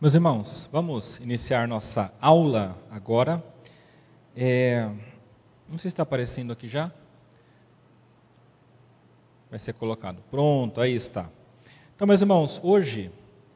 [0.00, 3.42] Meus irmãos, vamos iniciar nossa aula agora.
[4.36, 4.90] É,
[5.68, 6.90] não sei se está aparecendo aqui já.
[9.48, 10.20] Vai ser colocado.
[10.32, 11.30] Pronto, aí está.
[11.94, 13.10] Então, meus irmãos, hoje,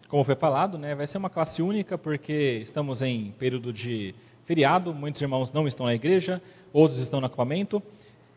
[0.09, 4.15] como foi falado, né, vai ser uma classe única porque estamos em período de
[4.45, 4.95] feriado.
[4.95, 6.41] Muitos irmãos não estão na igreja,
[6.73, 7.83] outros estão no acampamento.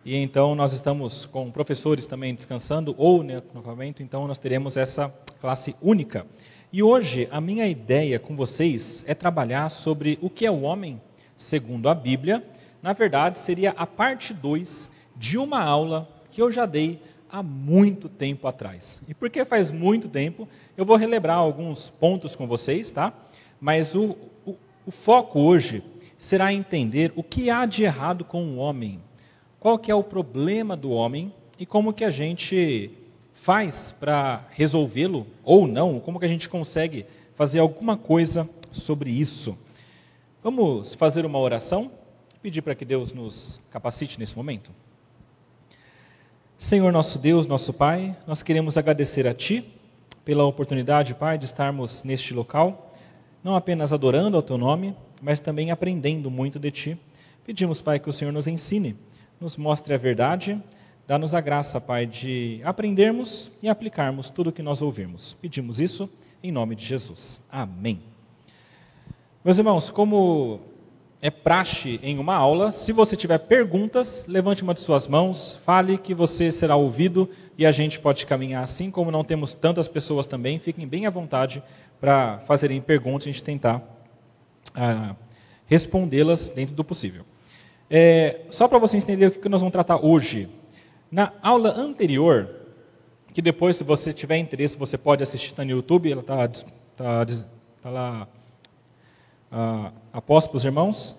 [0.03, 4.01] E então nós estamos com professores também descansando ou no acampamento.
[4.01, 6.25] Então nós teremos essa classe única.
[6.73, 11.01] E hoje a minha ideia com vocês é trabalhar sobre o que é o homem
[11.35, 12.41] segundo a Bíblia.
[12.81, 18.07] Na verdade, seria a parte 2 de uma aula que eu já dei há muito
[18.07, 19.01] tempo atrás.
[19.05, 20.47] E porque faz muito tempo,
[20.77, 23.13] eu vou relembrar alguns pontos com vocês, tá?
[23.59, 25.83] Mas o, o, o foco hoje
[26.17, 29.01] será entender o que há de errado com o homem,
[29.59, 32.97] qual que é o problema do homem e como que a gente
[33.41, 35.99] faz para resolvê-lo ou não?
[35.99, 39.57] Como que a gente consegue fazer alguma coisa sobre isso?
[40.43, 41.91] Vamos fazer uma oração?
[42.39, 44.69] Pedir para que Deus nos capacite nesse momento?
[46.55, 49.67] Senhor nosso Deus, nosso Pai, nós queremos agradecer a Ti
[50.23, 52.93] pela oportunidade, Pai, de estarmos neste local,
[53.43, 56.99] não apenas adorando ao Teu nome, mas também aprendendo muito de Ti.
[57.43, 58.95] Pedimos, Pai, que o Senhor nos ensine,
[59.39, 60.61] nos mostre a verdade,
[61.11, 65.33] Dá-nos a graça, Pai, de aprendermos e aplicarmos tudo o que nós ouvirmos.
[65.41, 66.09] Pedimos isso
[66.41, 67.43] em nome de Jesus.
[67.51, 67.99] Amém.
[69.43, 70.61] Meus irmãos, como
[71.21, 75.97] é praxe em uma aula, se você tiver perguntas, levante uma de suas mãos, fale
[75.97, 80.25] que você será ouvido e a gente pode caminhar assim, como não temos tantas pessoas
[80.25, 81.61] também, fiquem bem à vontade
[81.99, 83.83] para fazerem perguntas e a gente tentar
[84.73, 85.13] ah,
[85.65, 87.25] respondê-las dentro do possível.
[87.89, 90.47] É, só para vocês entenderem o que nós vamos tratar hoje.
[91.11, 92.49] Na aula anterior,
[93.33, 96.47] que depois, se você tiver interesse, você pode assistir tá no YouTube, ela está
[96.95, 97.25] tá,
[97.81, 98.27] tá lá
[99.51, 101.17] ah, após os irmãos.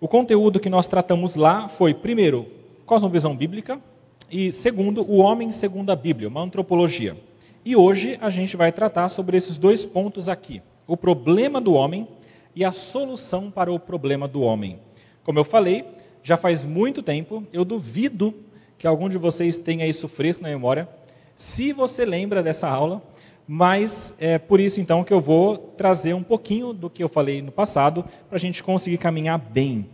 [0.00, 2.46] O conteúdo que nós tratamos lá foi, primeiro,
[2.84, 3.80] cosmovisão bíblica,
[4.28, 7.16] e segundo, o homem segundo a Bíblia, uma antropologia.
[7.64, 12.08] E hoje a gente vai tratar sobre esses dois pontos aqui: o problema do homem
[12.52, 14.80] e a solução para o problema do homem.
[15.22, 15.84] Como eu falei,
[16.20, 18.34] já faz muito tempo, eu duvido
[18.78, 20.88] que algum de vocês tenha isso fresco na memória,
[21.34, 23.02] se você lembra dessa aula,
[23.46, 27.42] mas é por isso então que eu vou trazer um pouquinho do que eu falei
[27.42, 29.88] no passado, para a gente conseguir caminhar bem.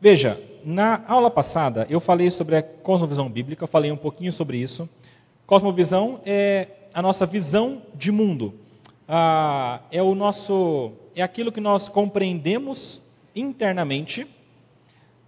[0.00, 4.58] Veja, na aula passada eu falei sobre a cosmovisão bíblica, eu falei um pouquinho sobre
[4.58, 4.88] isso.
[5.46, 8.54] Cosmovisão é a nossa visão de mundo,
[9.06, 13.00] ah, é o nosso, é aquilo que nós compreendemos
[13.34, 14.26] internamente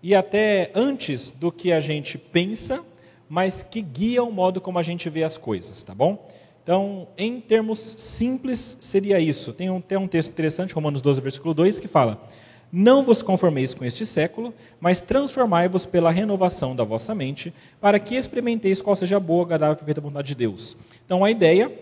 [0.02, 2.84] e até antes do que a gente pensa,
[3.28, 6.26] mas que guia o modo como a gente vê as coisas, tá bom?
[6.62, 9.52] Então, em termos simples, seria isso.
[9.52, 12.22] Tem um, tem um texto interessante, Romanos 12, versículo 2, que fala:
[12.70, 18.14] Não vos conformeis com este século, mas transformai-vos pela renovação da vossa mente, para que
[18.14, 20.76] experimenteis qual seja a boa, agradável e perfeita vontade de Deus.
[21.06, 21.72] Então, a ideia,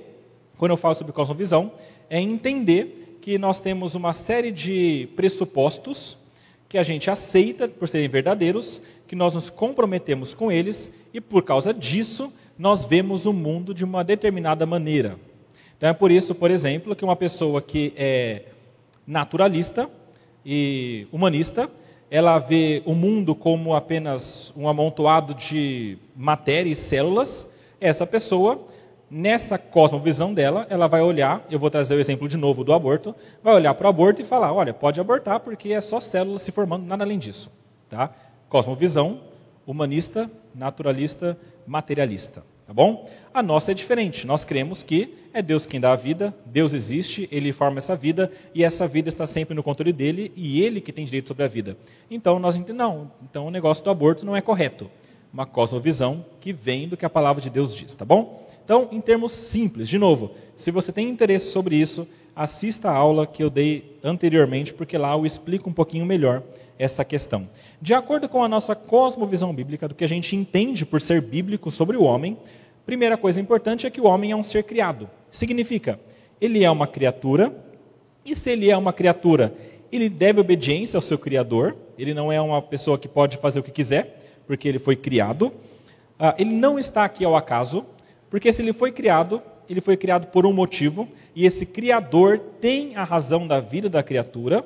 [0.56, 1.72] quando eu falo sobre cosmovisão,
[2.08, 6.16] é entender que nós temos uma série de pressupostos
[6.68, 11.42] que a gente aceita por serem verdadeiros, que nós nos comprometemos com eles e por
[11.42, 15.18] causa disso nós vemos o mundo de uma determinada maneira.
[15.76, 18.44] Então é por isso, por exemplo, que uma pessoa que é
[19.06, 19.88] naturalista
[20.44, 21.70] e humanista,
[22.10, 27.48] ela vê o mundo como apenas um amontoado de matéria e células,
[27.80, 28.66] essa pessoa
[29.10, 33.14] nessa cosmovisão dela, ela vai olhar, eu vou trazer o exemplo de novo do aborto,
[33.42, 36.52] vai olhar para o aborto e falar, olha, pode abortar porque é só células se
[36.52, 37.50] formando, nada além disso.
[37.88, 38.10] Tá?
[38.48, 39.20] Cosmovisão
[39.66, 42.42] humanista, naturalista, materialista.
[42.66, 43.08] Tá bom?
[43.32, 44.26] A nossa é diferente.
[44.26, 48.32] Nós cremos que é Deus quem dá a vida, Deus existe, Ele forma essa vida
[48.52, 51.48] e essa vida está sempre no controle dele e Ele que tem direito sobre a
[51.48, 51.76] vida.
[52.10, 54.90] Então nós não, então o negócio do aborto não é correto.
[55.32, 58.45] Uma cosmovisão que vem do que a palavra de Deus diz, tá bom?
[58.66, 62.04] Então, em termos simples, de novo, se você tem interesse sobre isso,
[62.34, 66.42] assista a aula que eu dei anteriormente, porque lá eu explico um pouquinho melhor
[66.76, 67.48] essa questão.
[67.80, 71.70] De acordo com a nossa cosmovisão bíblica, do que a gente entende por ser bíblico
[71.70, 72.36] sobre o homem,
[72.84, 75.08] primeira coisa importante é que o homem é um ser criado.
[75.30, 76.00] Significa,
[76.40, 77.54] ele é uma criatura,
[78.24, 79.54] e se ele é uma criatura,
[79.92, 83.62] ele deve obediência ao seu Criador, ele não é uma pessoa que pode fazer o
[83.62, 85.52] que quiser, porque ele foi criado.
[86.18, 87.86] Ah, ele não está aqui ao acaso,
[88.30, 92.96] porque se ele foi criado, ele foi criado por um motivo, e esse Criador tem
[92.96, 94.64] a razão da vida da criatura.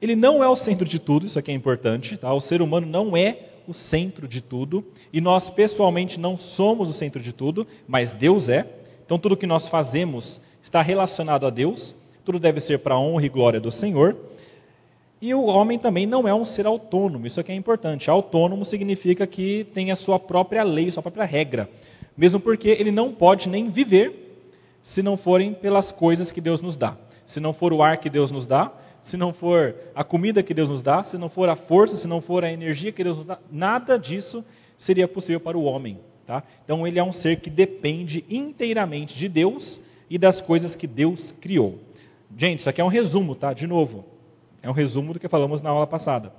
[0.00, 2.32] Ele não é o centro de tudo, isso aqui é importante, tá?
[2.32, 6.92] O ser humano não é o centro de tudo, e nós pessoalmente não somos o
[6.92, 8.66] centro de tudo, mas Deus é.
[9.04, 11.94] Então tudo que nós fazemos está relacionado a Deus.
[12.24, 14.16] tudo deve ser para a honra e glória do Senhor.
[15.20, 18.10] E o homem também não é um ser autônomo, isso aqui é importante.
[18.10, 21.68] Autônomo significa que tem a sua própria lei, sua própria regra.
[22.16, 24.38] Mesmo porque ele não pode nem viver
[24.82, 26.96] se não forem pelas coisas que Deus nos dá.
[27.26, 30.54] Se não for o ar que Deus nos dá, se não for a comida que
[30.54, 33.18] Deus nos dá, se não for a força, se não for a energia que Deus
[33.18, 34.44] nos dá, nada disso
[34.76, 35.98] seria possível para o homem.
[36.26, 36.42] Tá?
[36.64, 41.32] Então ele é um ser que depende inteiramente de Deus e das coisas que Deus
[41.32, 41.78] criou.
[42.36, 43.52] Gente, isso aqui é um resumo, tá?
[43.52, 44.04] De novo,
[44.62, 46.32] é um resumo do que falamos na aula passada.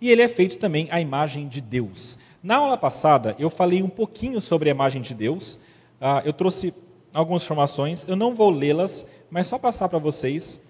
[0.00, 2.18] E ele é feito também à imagem de Deus.
[2.44, 5.54] Na aula passada, eu falei um pouquinho sobre a imagem de Deus.
[5.98, 6.74] Uh, eu trouxe
[7.14, 10.60] algumas informações, eu não vou lê-las, mas só passar para vocês.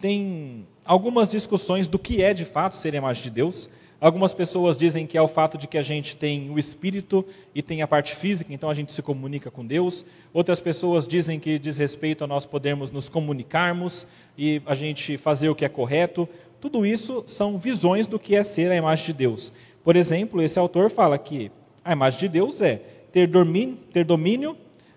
[0.00, 3.70] Tem algumas discussões do que é de fato ser a imagem de Deus.
[4.00, 7.24] Algumas pessoas dizem que é o fato de que a gente tem o espírito
[7.54, 10.04] e tem a parte física, então a gente se comunica com Deus.
[10.32, 14.04] Outras pessoas dizem que diz respeito a nós podermos nos comunicarmos
[14.36, 16.28] e a gente fazer o que é correto.
[16.60, 19.52] Tudo isso são visões do que é ser a imagem de Deus.
[19.82, 21.50] Por exemplo, esse autor fala que
[21.84, 22.76] a imagem de Deus é
[23.12, 24.56] ter domínio, ter domínio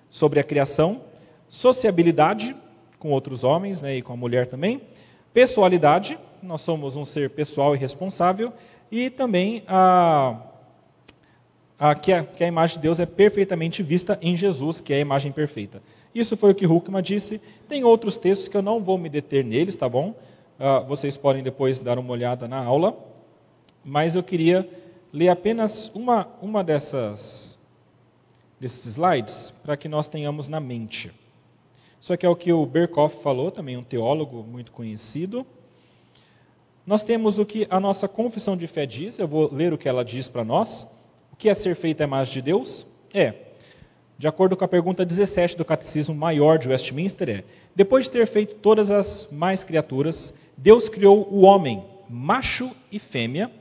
[0.10, 1.02] sobre a criação,
[1.48, 2.56] sociabilidade
[3.00, 4.82] com outros homens né, e com a mulher também,
[5.34, 8.54] pessoalidade, nós somos um ser pessoal e responsável,
[8.92, 10.38] e também a,
[11.80, 14.98] a, que, a, que a imagem de Deus é perfeitamente vista em Jesus, que é
[14.98, 15.82] a imagem perfeita.
[16.14, 17.42] Isso foi o que Huckman disse.
[17.68, 20.14] Tem outros textos que eu não vou me deter neles, tá bom?
[20.60, 22.96] Uh, vocês podem depois dar uma olhada na aula.
[23.84, 24.70] Mas eu queria
[25.12, 27.58] ler apenas uma, uma dessas,
[28.60, 31.12] desses slides para que nós tenhamos na mente.
[32.00, 35.46] Isso aqui é o que o Berkoff falou, também um teólogo muito conhecido.
[36.86, 39.88] Nós temos o que a nossa confissão de fé diz, eu vou ler o que
[39.88, 40.86] ela diz para nós.
[41.32, 42.86] O que é ser feita a imagem de Deus?
[43.14, 43.34] É,
[44.18, 47.44] de acordo com a pergunta 17 do Catecismo Maior de Westminster, é:
[47.76, 53.52] depois de ter feito todas as mais criaturas, Deus criou o homem, macho e fêmea,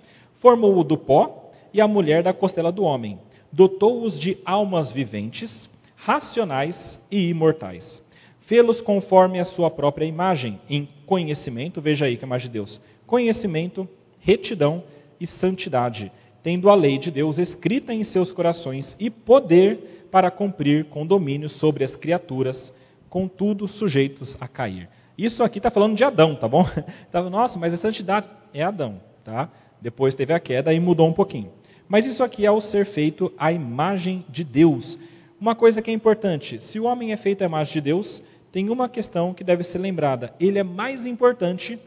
[0.42, 3.16] formou-o do pó e a mulher da costela do homem,
[3.52, 8.02] dotou-os de almas viventes, racionais e imortais.
[8.40, 12.80] Fê-los conforme a sua própria imagem, em conhecimento, veja aí que é imagem de Deus,
[13.06, 14.82] conhecimento, retidão
[15.20, 16.10] e santidade,
[16.42, 21.48] tendo a lei de Deus escrita em seus corações e poder para cumprir com domínio
[21.48, 22.74] sobre as criaturas,
[23.08, 24.88] contudo sujeitos a cair.
[25.16, 26.66] Isso aqui está falando de Adão, tá bom?
[27.30, 29.48] Nossa, mas a santidade é Adão, tá?
[29.82, 31.50] Depois teve a queda e mudou um pouquinho.
[31.88, 34.96] Mas isso aqui é o ser feito à imagem de Deus.
[35.40, 38.70] Uma coisa que é importante: se o homem é feito à imagem de Deus, tem
[38.70, 40.32] uma questão que deve ser lembrada.
[40.38, 41.80] Ele é mais importante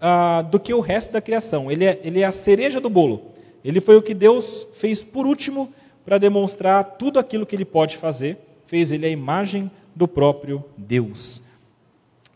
[0.00, 1.70] ah, do que o resto da criação.
[1.70, 3.30] Ele é, ele é a cereja do bolo.
[3.64, 5.72] Ele foi o que Deus fez por último
[6.04, 8.36] para demonstrar tudo aquilo que ele pode fazer.
[8.66, 11.40] Fez ele a imagem do próprio Deus.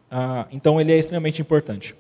[0.08, 1.96] Ah, então ele é extremamente importante.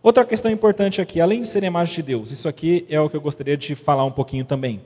[0.00, 3.16] Outra questão importante aqui, além de ser imagem de Deus, isso aqui é o que
[3.16, 4.80] eu gostaria de falar um pouquinho também.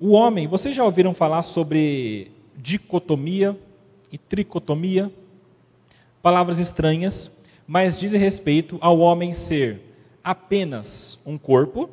[0.00, 3.54] O homem, vocês já ouviram falar sobre dicotomia
[4.10, 5.12] e tricotomia?
[6.22, 7.30] Palavras estranhas,
[7.66, 9.82] mas dizem respeito ao homem ser
[10.24, 11.90] apenas um corpo,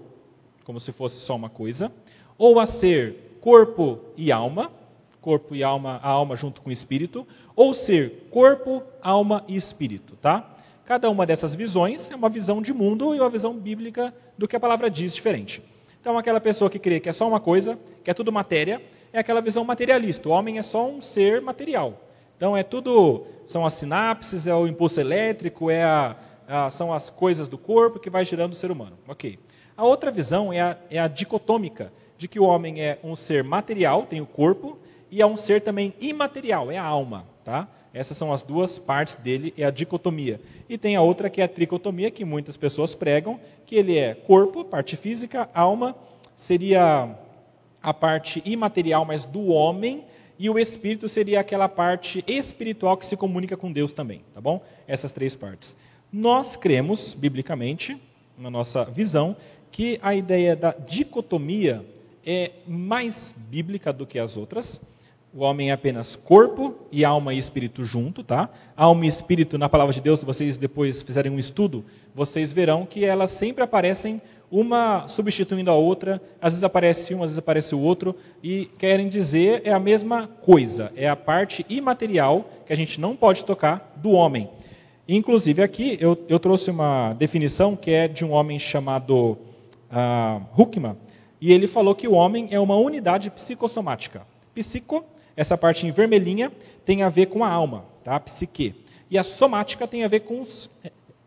[0.64, 1.92] como se fosse só uma coisa,
[2.38, 4.72] ou a ser corpo e alma,
[5.20, 10.16] corpo e alma, a alma junto com o espírito, ou ser corpo, alma e espírito,
[10.22, 10.55] tá?
[10.86, 14.56] Cada uma dessas visões é uma visão de mundo e uma visão bíblica do que
[14.56, 15.62] a palavra diz diferente.
[16.00, 18.82] Então, aquela pessoa que crê que é só uma coisa, que é tudo matéria,
[19.12, 20.30] é aquela visão materialista.
[20.30, 22.02] O homem é só um ser material.
[22.38, 26.16] Então é tudo, são as sinapses, é o impulso elétrico, é a,
[26.48, 28.98] a, são as coisas do corpo que vai girando o ser humano.
[29.08, 29.40] Ok.
[29.78, 33.44] A outra visão é a, é a dicotômica, de que o homem é um ser
[33.44, 34.78] material, tem o corpo,
[35.10, 37.26] e é um ser também imaterial, é a alma.
[37.44, 37.68] Tá?
[37.96, 40.42] Essas são as duas partes dele, é a dicotomia.
[40.68, 44.14] E tem a outra que é a tricotomia, que muitas pessoas pregam, que ele é
[44.14, 45.96] corpo, parte física, alma,
[46.36, 47.18] seria
[47.82, 50.04] a parte imaterial, mas do homem,
[50.38, 54.62] e o espírito seria aquela parte espiritual que se comunica com Deus também, tá bom?
[54.86, 55.78] Essas três partes.
[56.12, 57.98] Nós cremos, biblicamente,
[58.38, 59.38] na nossa visão,
[59.72, 61.86] que a ideia da dicotomia
[62.26, 64.82] é mais bíblica do que as outras.
[65.38, 68.50] O homem é apenas corpo e alma e espírito junto, tá?
[68.74, 71.84] Alma e espírito, na palavra de Deus, se vocês depois fizerem um estudo,
[72.16, 77.32] vocês verão que elas sempre aparecem uma substituindo a outra, às vezes aparece um, às
[77.32, 82.50] vezes aparece o outro, e querem dizer é a mesma coisa, é a parte imaterial
[82.66, 84.50] que a gente não pode tocar do homem.
[85.06, 89.38] Inclusive aqui eu, eu trouxe uma definição que é de um homem chamado
[89.92, 90.96] uh, Huckman,
[91.42, 94.22] e ele falou que o homem é uma unidade psicossomática.
[94.54, 95.04] Psico,
[95.36, 96.52] essa parte em vermelhinha,
[96.84, 98.20] tem a ver com a alma, tá?
[98.20, 98.76] psique.
[99.10, 100.70] e a somática tem a ver com, os,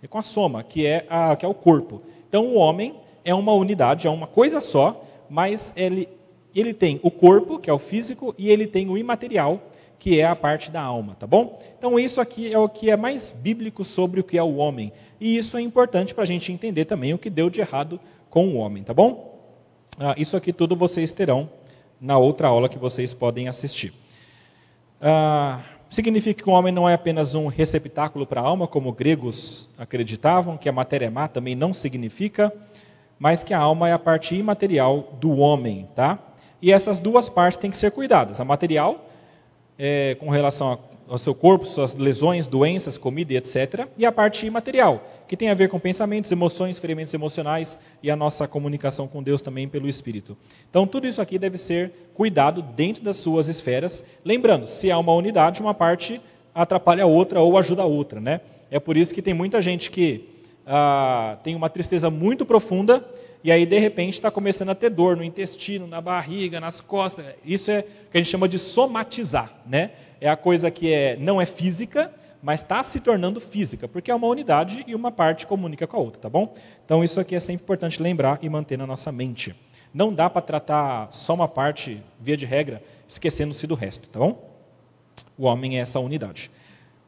[0.02, 2.02] é com a soma, que é, a, que é o corpo.
[2.28, 6.08] Então, o homem é uma unidade, é uma coisa só, mas ele,
[6.54, 9.60] ele tem o corpo, que é o físico, e ele tem o imaterial,
[9.98, 11.58] que é a parte da alma, tá bom?
[11.76, 14.92] Então, isso aqui é o que é mais bíblico sobre o que é o homem.
[15.20, 18.00] E isso é importante para a gente entender também o que deu de errado
[18.30, 19.36] com o homem, tá bom?
[19.98, 21.50] Ah, isso aqui tudo vocês terão
[22.00, 23.92] na outra aula que vocês podem assistir.
[25.00, 29.68] Ah, significa que o homem não é apenas um receptáculo para a alma, como gregos
[29.78, 32.52] acreditavam, que a matéria é má também não significa,
[33.18, 36.18] mas que a alma é a parte imaterial do homem, tá?
[36.60, 38.40] E essas duas partes têm que ser cuidadas.
[38.40, 39.08] A material,
[39.78, 40.78] é, com relação
[41.08, 43.88] ao seu corpo, suas lesões, doenças, comida etc.
[43.96, 48.16] E a parte imaterial, que tem a ver com pensamentos, emoções, ferimentos emocionais e a
[48.16, 50.36] nossa comunicação com Deus também pelo Espírito.
[50.68, 54.04] Então, tudo isso aqui deve ser cuidado dentro das suas esferas.
[54.24, 56.20] Lembrando, se há uma unidade, uma parte
[56.54, 58.20] atrapalha a outra ou ajuda a outra.
[58.20, 58.40] Né?
[58.70, 60.28] É por isso que tem muita gente que
[60.66, 63.04] ah, tem uma tristeza muito profunda
[63.42, 67.24] e aí de repente está começando a ter dor no intestino, na barriga, nas costas.
[67.44, 69.92] Isso é o que a gente chama de somatizar, né?
[70.20, 74.14] É a coisa que é, não é física, mas está se tornando física, porque é
[74.14, 76.54] uma unidade e uma parte comunica com a outra, tá bom?
[76.84, 79.54] Então isso aqui é sempre importante lembrar e manter na nossa mente.
[79.92, 84.48] Não dá para tratar só uma parte, via de regra, esquecendo-se do resto, tá bom?
[85.36, 86.50] O homem é essa unidade.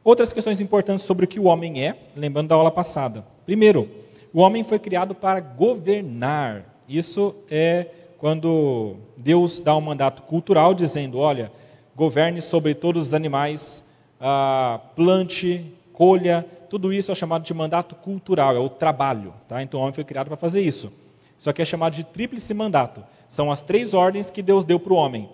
[0.03, 3.23] Outras questões importantes sobre o que o homem é, lembrando da aula passada.
[3.45, 3.89] Primeiro,
[4.33, 6.65] o homem foi criado para governar.
[6.89, 7.87] Isso é
[8.17, 11.51] quando Deus dá um mandato cultural dizendo: olha,
[11.95, 13.83] governe sobre todos os animais,
[14.19, 19.33] ah, plante, colha, tudo isso é chamado de mandato cultural, é o trabalho.
[19.47, 19.61] Tá?
[19.61, 20.91] Então o homem foi criado para fazer isso.
[21.37, 23.03] Isso aqui é chamado de tríplice mandato.
[23.27, 25.29] São as três ordens que Deus deu para o homem.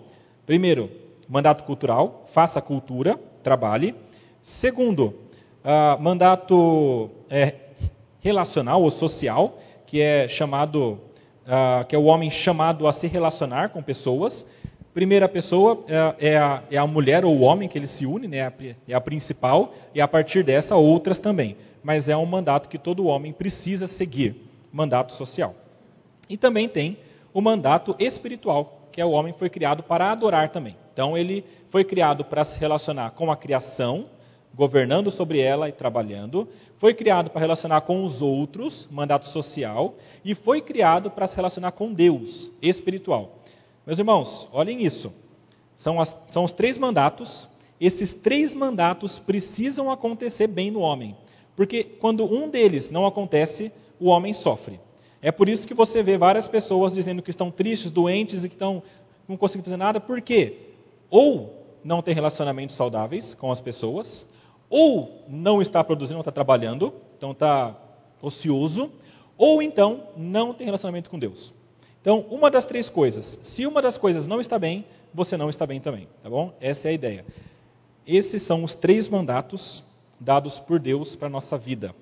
[0.46, 0.90] Primeiro,
[1.28, 3.94] mandato cultural, faça cultura, trabalhe.
[4.42, 5.14] Segundo,
[5.62, 7.54] uh, mandato é,
[8.20, 10.98] relacional ou social, que é chamado,
[11.44, 14.46] uh, que é o homem chamado a se relacionar com pessoas.
[14.98, 18.26] Primeira pessoa é, é, a, é a, mulher ou o homem que ele se une,
[18.26, 18.52] né,
[18.88, 21.56] é a principal, e a partir dessa outras também.
[21.84, 25.54] Mas é um mandato que todo homem precisa seguir, mandato social.
[26.28, 26.98] E também tem
[27.32, 30.76] o mandato espiritual, que é o homem foi criado para adorar também.
[30.92, 34.06] Então ele foi criado para se relacionar com a criação,
[34.52, 40.34] governando sobre ela e trabalhando, foi criado para relacionar com os outros, mandato social, e
[40.34, 43.37] foi criado para se relacionar com Deus, espiritual.
[43.88, 45.10] Meus irmãos, olhem isso.
[45.74, 47.48] São, as, são os três mandatos.
[47.80, 51.16] Esses três mandatos precisam acontecer bem no homem.
[51.56, 54.78] Porque quando um deles não acontece, o homem sofre.
[55.22, 58.56] É por isso que você vê várias pessoas dizendo que estão tristes, doentes e que
[58.56, 58.82] estão,
[59.26, 59.98] não conseguem fazer nada.
[59.98, 60.58] Por quê?
[61.08, 64.26] Ou não tem relacionamentos saudáveis com as pessoas,
[64.68, 67.74] ou não está produzindo, não está trabalhando, então está
[68.20, 68.92] ocioso,
[69.38, 71.56] ou então não tem relacionamento com Deus.
[72.00, 75.66] Então, uma das três coisas, se uma das coisas não está bem, você não está
[75.66, 76.54] bem também, tá bom?
[76.60, 77.26] Essa é a ideia.
[78.06, 79.84] Esses são os três mandatos
[80.18, 81.94] dados por Deus para a nossa vida.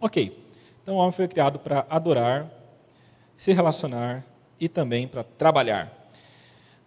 [0.00, 0.36] Ok,
[0.82, 2.50] então o homem foi criado para adorar,
[3.36, 4.24] se relacionar
[4.60, 5.92] e também para trabalhar.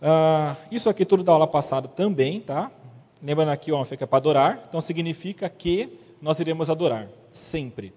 [0.01, 2.71] Uh, isso aqui tudo da aula passada também, tá?
[3.21, 7.93] Lembrando aqui, o homem fica para adorar, então significa que nós iremos adorar, sempre.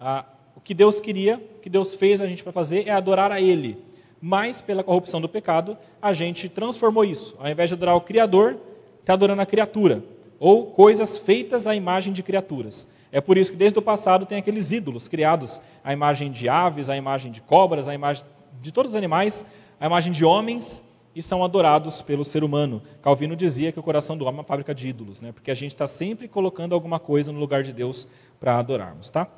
[0.00, 0.24] Ah,
[0.56, 3.40] o que Deus queria, o que Deus fez a gente para fazer é adorar a
[3.40, 3.78] Ele.
[4.20, 7.36] Mas, pela corrupção do pecado, a gente transformou isso.
[7.38, 8.58] Ao invés de adorar o Criador,
[9.00, 10.02] está adorando a criatura.
[10.38, 12.88] Ou coisas feitas à imagem de criaturas.
[13.12, 16.88] É por isso que desde o passado tem aqueles ídolos criados à imagem de aves,
[16.88, 18.24] à imagem de cobras, à imagem
[18.60, 19.46] de todos os animais,
[19.78, 20.82] à imagem de homens,
[21.14, 22.82] e são adorados pelo ser humano.
[23.00, 25.30] Calvino dizia que o coração do homem é uma fábrica de ídolos, né?
[25.32, 28.08] porque a gente está sempre colocando alguma coisa no lugar de Deus
[28.40, 29.10] para adorarmos.
[29.10, 29.28] Tá?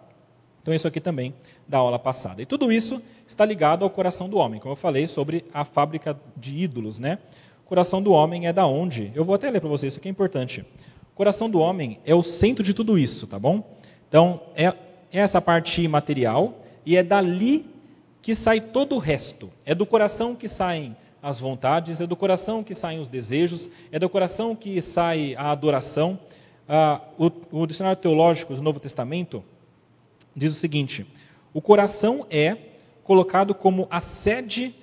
[0.67, 1.33] Então, isso aqui também
[1.69, 2.43] da aula passada.
[2.43, 6.19] E tudo isso está ligado ao coração do homem, como eu falei sobre a fábrica
[6.37, 6.99] de ídolos.
[6.99, 7.21] Né?
[7.65, 9.13] O coração do homem é da onde?
[9.15, 10.63] Eu vou até ler para vocês, isso aqui é importante.
[11.13, 13.79] O coração do homem é o centro de tudo isso, tá bom?
[14.09, 14.75] Então, é, é
[15.21, 17.65] essa parte material e é dali
[18.21, 19.49] que sai todo o resto.
[19.65, 24.01] É do coração que saem as vontades, é do coração que saem os desejos, é
[24.01, 26.19] do coração que sai a adoração.
[26.69, 29.45] Ah, o, o dicionário teológico do Novo Testamento
[30.37, 31.07] diz o seguinte:
[31.55, 32.57] o coração é
[33.03, 34.75] colocado como a sede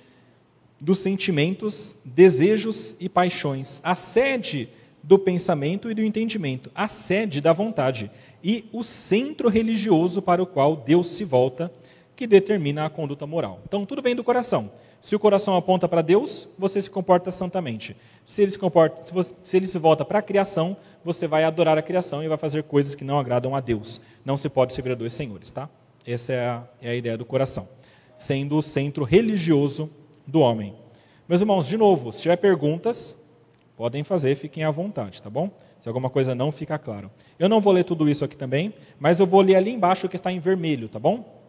[0.80, 4.68] dos sentimentos, desejos e paixões, a sede
[5.02, 8.10] do pensamento e do entendimento, a sede da vontade
[8.42, 11.72] e o centro religioso para o qual Deus se volta,
[12.16, 13.60] que determina a conduta moral.
[13.66, 14.70] Então, tudo vem do coração.
[15.04, 17.94] Se o coração aponta para Deus, você se comporta santamente.
[18.24, 21.44] Se ele se, comporta, se, você, se ele se volta para a criação, você vai
[21.44, 24.00] adorar a criação e vai fazer coisas que não agradam a Deus.
[24.24, 25.68] Não se pode servir a dois senhores, tá?
[26.06, 27.68] Essa é a, é a ideia do coração,
[28.16, 29.90] sendo o centro religioso
[30.26, 30.74] do homem.
[31.28, 33.14] Meus irmãos, de novo, se tiver perguntas,
[33.76, 35.50] podem fazer, fiquem à vontade, tá bom?
[35.80, 37.10] Se alguma coisa não fica claro.
[37.38, 40.08] Eu não vou ler tudo isso aqui também, mas eu vou ler ali embaixo o
[40.08, 41.44] que está em vermelho, tá bom?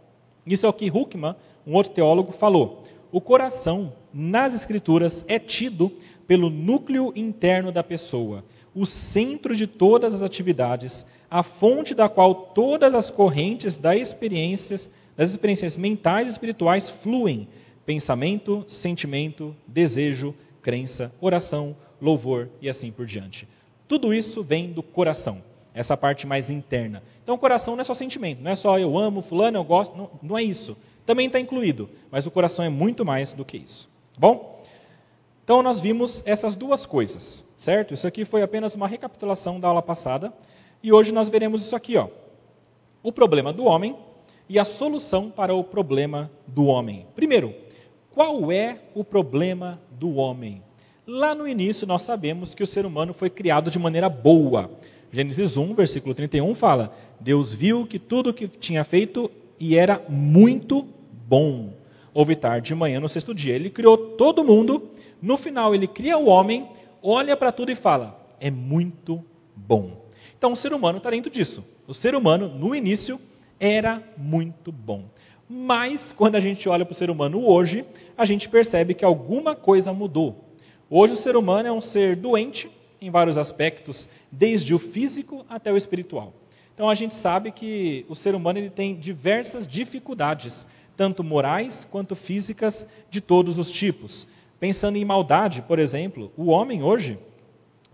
[0.46, 1.36] Isso é o que Huckman,
[1.66, 2.84] um outro teólogo, falou.
[3.16, 5.90] O coração, nas Escrituras, é tido
[6.28, 8.44] pelo núcleo interno da pessoa,
[8.74, 14.90] o centro de todas as atividades, a fonte da qual todas as correntes das experiências,
[15.16, 17.48] das experiências mentais e espirituais fluem:
[17.86, 23.48] pensamento, sentimento, desejo, crença, oração, louvor e assim por diante.
[23.88, 25.42] Tudo isso vem do coração,
[25.74, 27.02] essa parte mais interna.
[27.24, 29.96] Então, o coração não é só sentimento, não é só eu amo fulano, eu gosto,
[29.96, 33.58] não, não é isso também está incluído, mas o coração é muito mais do que
[33.58, 33.90] isso.
[34.14, 34.64] Tá bom?
[35.44, 37.94] Então nós vimos essas duas coisas, certo?
[37.94, 40.34] Isso aqui foi apenas uma recapitulação da aula passada
[40.82, 42.08] e hoje nós veremos isso aqui, ó.
[43.04, 43.96] O problema do homem
[44.50, 47.06] e a solução para o problema do homem.
[47.16, 47.54] Primeiro,
[48.12, 50.64] qual é o problema do homem?
[51.06, 54.72] Lá no início nós sabemos que o ser humano foi criado de maneira boa.
[55.12, 60.88] Gênesis 1, versículo 31 fala: Deus viu que tudo que tinha feito e era muito
[61.28, 61.74] bom.
[62.14, 63.56] Houve tarde de manhã no sexto dia.
[63.56, 64.90] Ele criou todo mundo.
[65.22, 66.68] No final, ele cria o homem,
[67.02, 69.24] olha para tudo e fala: é muito
[69.56, 70.06] bom.
[70.38, 71.64] Então, o ser humano está dentro disso.
[71.88, 73.20] O ser humano, no início,
[73.60, 75.06] era muito bom.
[75.50, 77.86] Mas, quando a gente olha para o ser humano hoje,
[78.18, 80.44] a gente percebe que alguma coisa mudou.
[80.90, 82.70] Hoje, o ser humano é um ser doente
[83.02, 86.34] em vários aspectos, desde o físico até o espiritual.
[86.74, 92.16] Então, a gente sabe que o ser humano ele tem diversas dificuldades tanto morais quanto
[92.16, 94.28] físicas de todos os tipos.
[94.60, 97.20] Pensando em maldade, por exemplo, o homem hoje,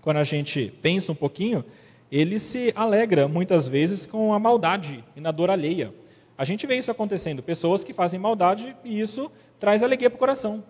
[0.02, 1.66] quando a gente pensa um pouquinho,
[2.12, 5.94] ele se alegra muitas vezes com a maldade e na dor alheia.
[6.38, 10.20] A gente vê isso acontecendo, pessoas que fazem maldade e isso traz alegria para o
[10.20, 10.64] coração.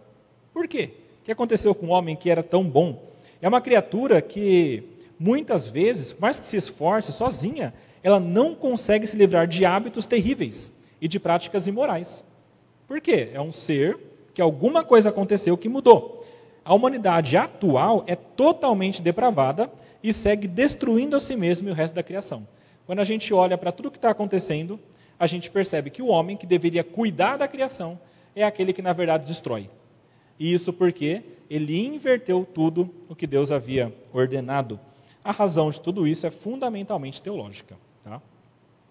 [0.53, 0.91] Por quê?
[1.21, 3.11] O que aconteceu com o homem que era tão bom?
[3.41, 4.83] É uma criatura que
[5.19, 10.05] muitas vezes, por mais que se esforce sozinha, ela não consegue se livrar de hábitos
[10.05, 12.23] terríveis e de práticas imorais.
[12.87, 13.31] Por quê?
[13.33, 13.97] É um ser
[14.33, 16.25] que alguma coisa aconteceu que mudou.
[16.63, 19.71] A humanidade atual é totalmente depravada
[20.03, 22.47] e segue destruindo a si mesma e o resto da criação.
[22.85, 24.79] Quando a gente olha para tudo o que está acontecendo,
[25.17, 27.99] a gente percebe que o homem que deveria cuidar da criação
[28.35, 29.69] é aquele que, na verdade, destrói.
[30.39, 34.79] E isso porque ele inverteu tudo o que Deus havia ordenado.
[35.23, 37.77] A razão de tudo isso é fundamentalmente teológica.
[38.03, 38.21] Tá?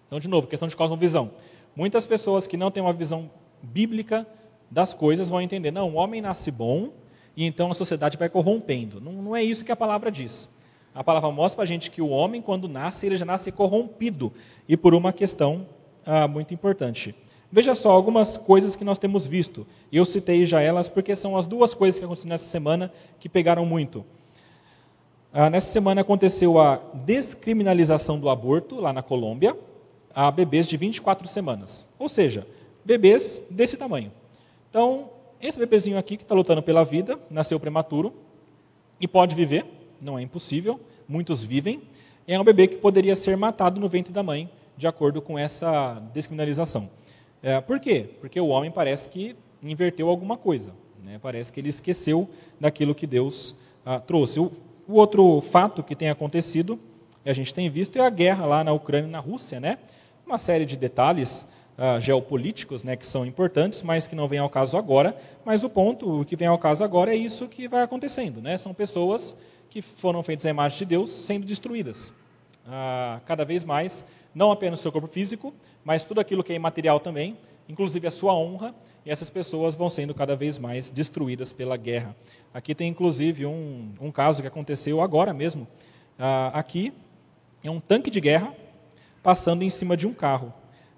[0.07, 1.31] Então, de novo, questão de cosmovisão.
[1.75, 3.29] Muitas pessoas que não têm uma visão
[3.61, 4.27] bíblica
[4.69, 6.91] das coisas vão entender, não, o homem nasce bom
[7.35, 8.99] e então a sociedade vai corrompendo.
[8.99, 10.49] Não, não é isso que a palavra diz.
[10.93, 14.33] A palavra mostra para a gente que o homem, quando nasce, ele já nasce corrompido
[14.67, 15.65] e por uma questão
[16.05, 17.15] ah, muito importante.
[17.49, 19.65] Veja só algumas coisas que nós temos visto.
[19.91, 23.65] Eu citei já elas porque são as duas coisas que aconteceram nessa semana que pegaram
[23.65, 24.05] muito.
[25.33, 29.55] Ah, nessa semana aconteceu a descriminalização do aborto lá na Colômbia
[30.15, 31.87] a bebês de 24 semanas.
[31.97, 32.47] Ou seja,
[32.83, 34.11] bebês desse tamanho.
[34.69, 35.09] Então,
[35.41, 38.13] esse bebezinho aqui que está lutando pela vida, nasceu prematuro
[38.99, 39.65] e pode viver,
[39.99, 41.81] não é impossível, muitos vivem.
[42.27, 46.01] É um bebê que poderia ser matado no ventre da mãe, de acordo com essa
[46.13, 46.89] descriminalização.
[47.41, 48.05] É, por quê?
[48.19, 50.73] Porque o homem parece que inverteu alguma coisa.
[51.03, 51.19] Né?
[51.21, 54.39] Parece que ele esqueceu daquilo que Deus ah, trouxe.
[54.39, 54.51] O,
[54.87, 56.79] o outro fato que tem acontecido,
[57.25, 59.77] a gente tem visto, é a guerra lá na Ucrânia e na Rússia, né?
[60.31, 61.45] Uma série de detalhes
[61.77, 65.15] uh, geopolíticos né, que são importantes, mas que não vem ao caso agora.
[65.43, 68.41] Mas o ponto, o que vem ao caso agora é isso que vai acontecendo.
[68.41, 68.57] Né?
[68.57, 69.35] São pessoas
[69.69, 72.09] que foram feitas à imagem de Deus sendo destruídas.
[72.65, 76.55] Uh, cada vez mais, não apenas o seu corpo físico, mas tudo aquilo que é
[76.55, 78.73] imaterial também, inclusive a sua honra,
[79.05, 82.15] e essas pessoas vão sendo cada vez mais destruídas pela guerra.
[82.53, 85.63] Aqui tem inclusive um, um caso que aconteceu agora mesmo.
[86.17, 86.93] Uh, aqui
[87.63, 88.60] é um tanque de guerra
[89.21, 90.53] passando em cima de um carro.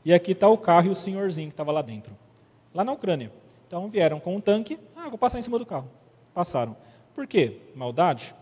[0.05, 2.13] E aqui está o carro e o senhorzinho que estava lá dentro,
[2.73, 3.31] lá na Ucrânia.
[3.67, 5.89] Então vieram com um tanque, ah, vou passar em cima do carro.
[6.33, 6.75] Passaram.
[7.15, 7.57] Por quê?
[7.75, 8.35] Maldade?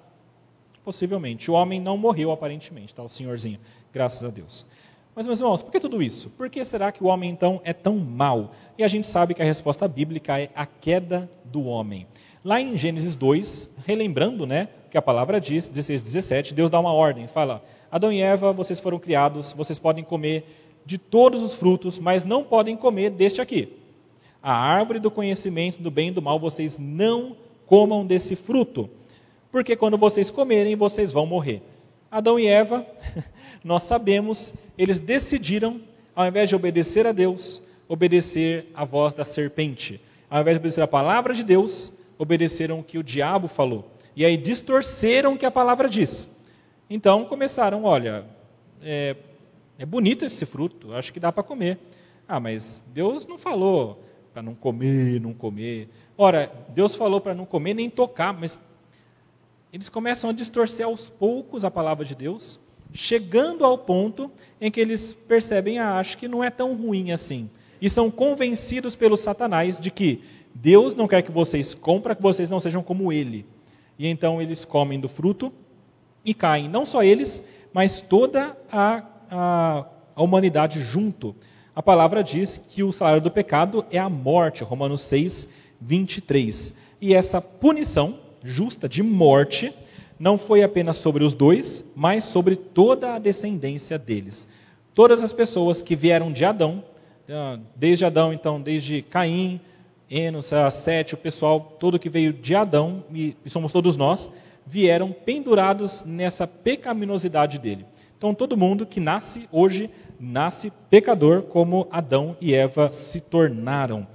[0.84, 1.52] Possivelmente.
[1.52, 3.04] O homem não morreu aparentemente, tá?
[3.04, 3.60] o senhorzinho,
[3.94, 4.66] graças a Deus.
[5.14, 6.30] Mas, meus irmãos, por que tudo isso?
[6.32, 8.52] Por que será que o homem, então, é tão mau?
[8.78, 12.08] E a gente sabe que a resposta bíblica é a queda do homem.
[12.44, 16.94] Lá em Gênesis 2, relembrando né, que a palavra diz, 16, 17, Deus dá uma
[16.94, 20.46] ordem, fala, Adão e Eva, vocês foram criados, vocês podem comer
[20.86, 23.74] de todos os frutos, mas não podem comer deste aqui.
[24.42, 28.90] A árvore do conhecimento do bem e do mal, vocês não comam desse fruto,
[29.52, 31.62] porque quando vocês comerem, vocês vão morrer.
[32.10, 32.86] Adão e Eva,
[33.64, 35.82] nós sabemos, eles decidiram,
[36.16, 40.00] ao invés de obedecer a Deus, obedecer a voz da serpente.
[40.30, 43.92] Ao invés de obedecer a palavra de Deus, obedeceram o que o diabo falou.
[44.16, 46.28] E aí distorceram o que a palavra diz.
[46.94, 48.26] Então começaram, olha,
[48.84, 49.16] é,
[49.80, 51.80] é bonito esse fruto, acho que dá para comer.
[52.28, 55.88] Ah, mas Deus não falou para não comer, não comer.
[56.18, 58.60] Ora, Deus falou para não comer nem tocar, mas
[59.72, 62.60] eles começam a distorcer aos poucos a palavra de Deus,
[62.92, 67.50] chegando ao ponto em que eles percebem, ah, acho que não é tão ruim assim.
[67.80, 70.22] E são convencidos pelo Satanás de que
[70.54, 71.74] Deus não quer que vocês
[72.04, 73.46] para que vocês não sejam como ele.
[73.98, 75.54] E então eles comem do fruto
[76.24, 77.42] e caem, não só eles,
[77.74, 81.36] mas toda a, a, a humanidade junto.
[81.76, 85.48] A palavra diz que o salário do pecado é a morte, Romanos 6,
[85.80, 86.74] 23.
[87.00, 89.74] E essa punição justa de morte
[90.20, 94.48] não foi apenas sobre os dois, mas sobre toda a descendência deles.
[94.94, 96.84] Todas as pessoas que vieram de Adão,
[97.30, 99.60] ah, desde Adão, então, desde Caim,
[100.10, 104.30] Enos, Sete, o pessoal todo que veio de Adão, e somos todos nós,
[104.66, 107.86] vieram pendurados nessa pecaminosidade dele.
[108.18, 114.06] Então, todo mundo que nasce hoje, nasce pecador, como Adão e Eva se tornaram.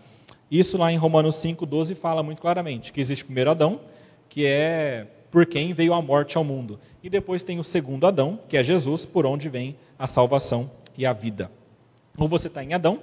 [0.51, 3.81] Isso lá em Romanos 5,12 fala muito claramente que existe primeiro Adão,
[4.29, 6.79] que é por quem veio a morte ao mundo.
[7.03, 11.05] E depois tem o segundo Adão, que é Jesus, por onde vem a salvação e
[11.05, 11.51] a vida.
[12.17, 13.01] Ou você está em Adão,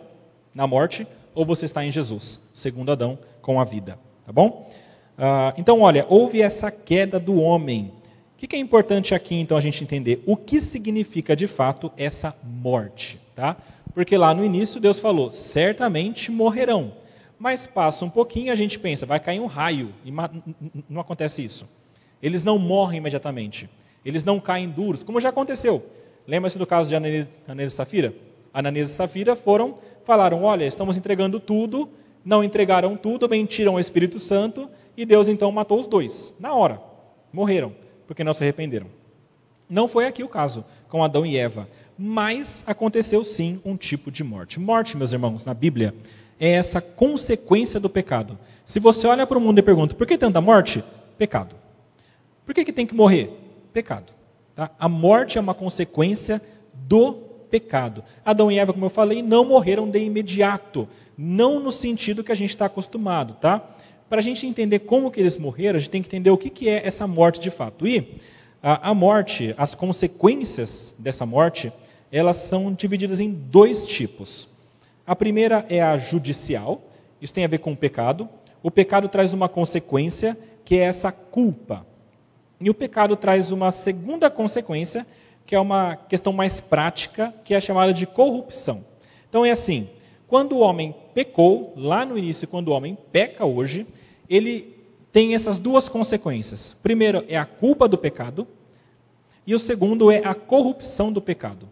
[0.55, 3.99] na morte, ou você está em Jesus, segundo Adão, com a vida.
[4.25, 4.71] Tá bom?
[5.17, 7.91] Ah, então, olha, houve essa queda do homem.
[8.35, 10.21] O que, é importante aqui, então, a gente entender?
[10.25, 13.19] O que significa, de fato, essa morte?
[13.35, 13.55] Tá?
[13.93, 16.93] Porque lá no início Deus falou: certamente morrerão.
[17.39, 19.93] Mas passa um pouquinho a gente pensa, vai cair um raio.
[20.05, 20.11] E
[20.89, 21.67] não acontece isso.
[22.21, 23.69] Eles não morrem imediatamente.
[24.05, 25.85] Eles não caem duros, como já aconteceu.
[26.27, 28.13] Lembra-se do caso de Ananias e Safira?
[28.53, 31.89] Ananias e Safira foram falaram: Olha, estamos entregando tudo,
[32.23, 36.81] não entregaram tudo, mentiram ao Espírito Santo, e Deus então matou os dois, na hora.
[37.31, 37.73] Morreram,
[38.07, 38.87] porque não se arrependeram.
[39.69, 44.23] Não foi aqui o caso com Adão e Eva, mas aconteceu sim um tipo de
[44.23, 44.59] morte.
[44.59, 45.95] Morte, meus irmãos, na Bíblia,
[46.39, 48.37] é essa consequência do pecado.
[48.65, 50.83] Se você olha para o mundo e pergunta: por que tanta morte?
[51.17, 51.55] Pecado.
[52.45, 53.31] Por que, que tem que morrer?
[53.71, 54.11] Pecado.
[54.55, 54.69] Tá?
[54.77, 56.41] A morte é uma consequência
[56.73, 57.13] do
[57.49, 58.03] pecado.
[58.25, 62.35] Adão e Eva, como eu falei, não morreram de imediato, não no sentido que a
[62.35, 63.61] gente está acostumado, tá?
[64.13, 66.47] Para a gente entender como que eles morreram, a gente tem que entender o que,
[66.47, 67.87] que é essa morte de fato.
[67.87, 68.19] E
[68.61, 71.73] a, a morte, as consequências dessa morte,
[72.11, 74.47] elas são divididas em dois tipos.
[75.03, 76.83] A primeira é a judicial,
[77.19, 78.29] isso tem a ver com o pecado.
[78.61, 81.83] O pecado traz uma consequência, que é essa culpa.
[82.61, 85.07] E o pecado traz uma segunda consequência,
[85.43, 88.85] que é uma questão mais prática, que é chamada de corrupção.
[89.27, 89.89] Então é assim:
[90.27, 93.87] quando o homem pecou, lá no início, quando o homem peca hoje,
[94.29, 94.75] ele
[95.11, 96.75] tem essas duas consequências.
[96.81, 98.47] Primeiro é a culpa do pecado,
[99.45, 101.69] e o segundo é a corrupção do pecado.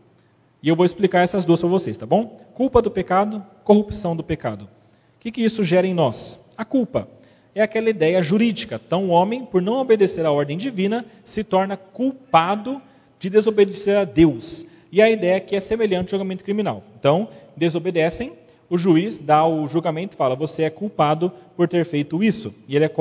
[0.62, 2.40] E eu vou explicar essas duas para vocês, tá bom?
[2.54, 4.66] Culpa do pecado, corrupção do pecado.
[4.66, 6.40] O que, que isso gera em nós?
[6.56, 7.08] A culpa
[7.56, 8.80] é aquela ideia jurídica.
[8.86, 12.82] Então, o homem, por não obedecer à ordem divina, se torna culpado
[13.20, 14.66] de desobedecer a Deus.
[14.92, 16.84] E a ideia aqui é semelhante ao julgamento criminal.
[17.00, 18.34] Então, desobedecem,
[18.72, 22.56] o juiz dá o julgamento e fala: você é culpado por ter feito isso.
[22.70, 22.92] E ele é,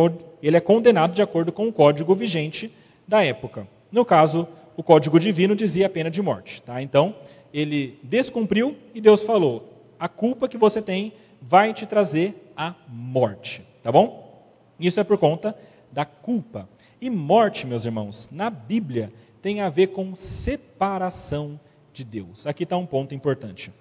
[0.42, 2.74] ele é condenado de acordo com o código vigente
[3.06, 3.68] da época.
[3.92, 6.60] No caso, o código divino dizia a pena de morte.
[6.60, 6.82] Tá?
[6.82, 7.14] Então,
[7.54, 13.62] ele descumpriu e Deus falou: a culpa que você tem vai te trazer a morte.
[13.80, 14.44] Tá bom?
[14.78, 15.56] Isso é por conta
[15.92, 16.68] da culpa.
[17.00, 21.60] E morte, meus irmãos, na Bíblia tem a ver com separação
[21.92, 22.44] de Deus.
[22.44, 23.72] Aqui está um ponto importante.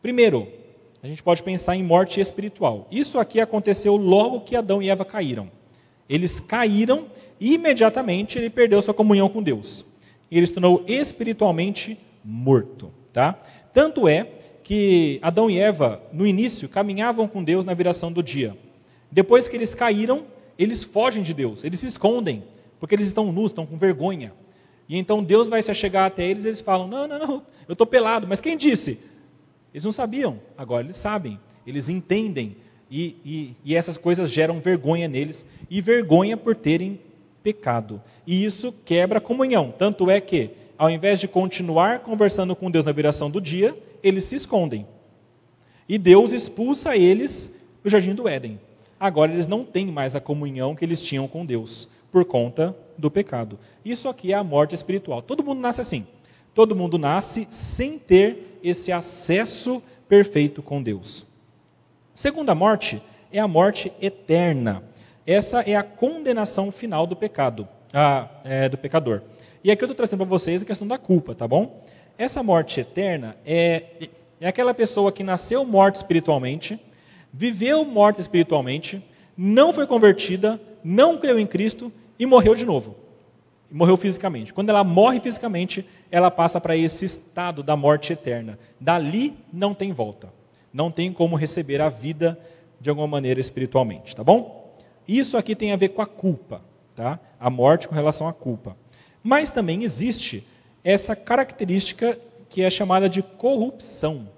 [0.00, 0.48] Primeiro,
[1.02, 2.86] a gente pode pensar em morte espiritual.
[2.90, 5.50] Isso aqui aconteceu logo que Adão e Eva caíram.
[6.08, 7.06] Eles caíram
[7.40, 9.84] e imediatamente ele perdeu sua comunhão com Deus.
[10.30, 12.92] E ele se tornou espiritualmente morto.
[13.12, 13.40] Tá?
[13.72, 14.28] Tanto é
[14.62, 18.56] que Adão e Eva, no início, caminhavam com Deus na viração do dia.
[19.10, 20.24] Depois que eles caíram,
[20.58, 22.44] eles fogem de Deus, eles se escondem,
[22.78, 24.32] porque eles estão nus, estão com vergonha.
[24.88, 27.72] E então Deus vai se chegar até eles e eles falam: Não, não, não, eu
[27.72, 28.26] estou pelado.
[28.28, 28.98] Mas quem disse?
[29.72, 32.56] Eles não sabiam, agora eles sabem, eles entendem.
[32.90, 36.98] E, e, e essas coisas geram vergonha neles e vergonha por terem
[37.42, 38.02] pecado.
[38.26, 39.72] E isso quebra a comunhão.
[39.76, 44.24] Tanto é que, ao invés de continuar conversando com Deus na viração do dia, eles
[44.24, 44.86] se escondem.
[45.88, 47.52] E Deus expulsa eles
[47.82, 48.60] no jardim do Éden.
[48.98, 53.10] Agora eles não têm mais a comunhão que eles tinham com Deus por conta do
[53.10, 53.58] pecado.
[53.84, 55.22] Isso aqui é a morte espiritual.
[55.22, 56.06] Todo mundo nasce assim.
[56.54, 61.26] Todo mundo nasce sem ter esse acesso perfeito com Deus.
[62.14, 63.00] Segunda morte
[63.32, 64.82] é a morte eterna.
[65.26, 69.22] Essa é a condenação final do pecado, a, é, do pecador.
[69.62, 71.84] E aqui eu estou trazendo para vocês a questão da culpa, tá bom?
[72.18, 74.08] Essa morte eterna é,
[74.40, 76.80] é aquela pessoa que nasceu morta espiritualmente,
[77.32, 79.02] viveu morta espiritualmente,
[79.36, 82.96] não foi convertida, não creu em Cristo e morreu de novo.
[83.70, 84.52] Morreu fisicamente.
[84.52, 88.58] Quando ela morre fisicamente, ela passa para esse estado da morte eterna.
[88.80, 90.32] Dali não tem volta.
[90.72, 92.38] Não tem como receber a vida
[92.80, 94.74] de alguma maneira espiritualmente, tá bom?
[95.06, 96.62] Isso aqui tem a ver com a culpa,
[96.94, 97.18] tá?
[97.38, 98.76] A morte com relação à culpa.
[99.22, 100.46] Mas também existe
[100.82, 104.28] essa característica que é chamada de corrupção.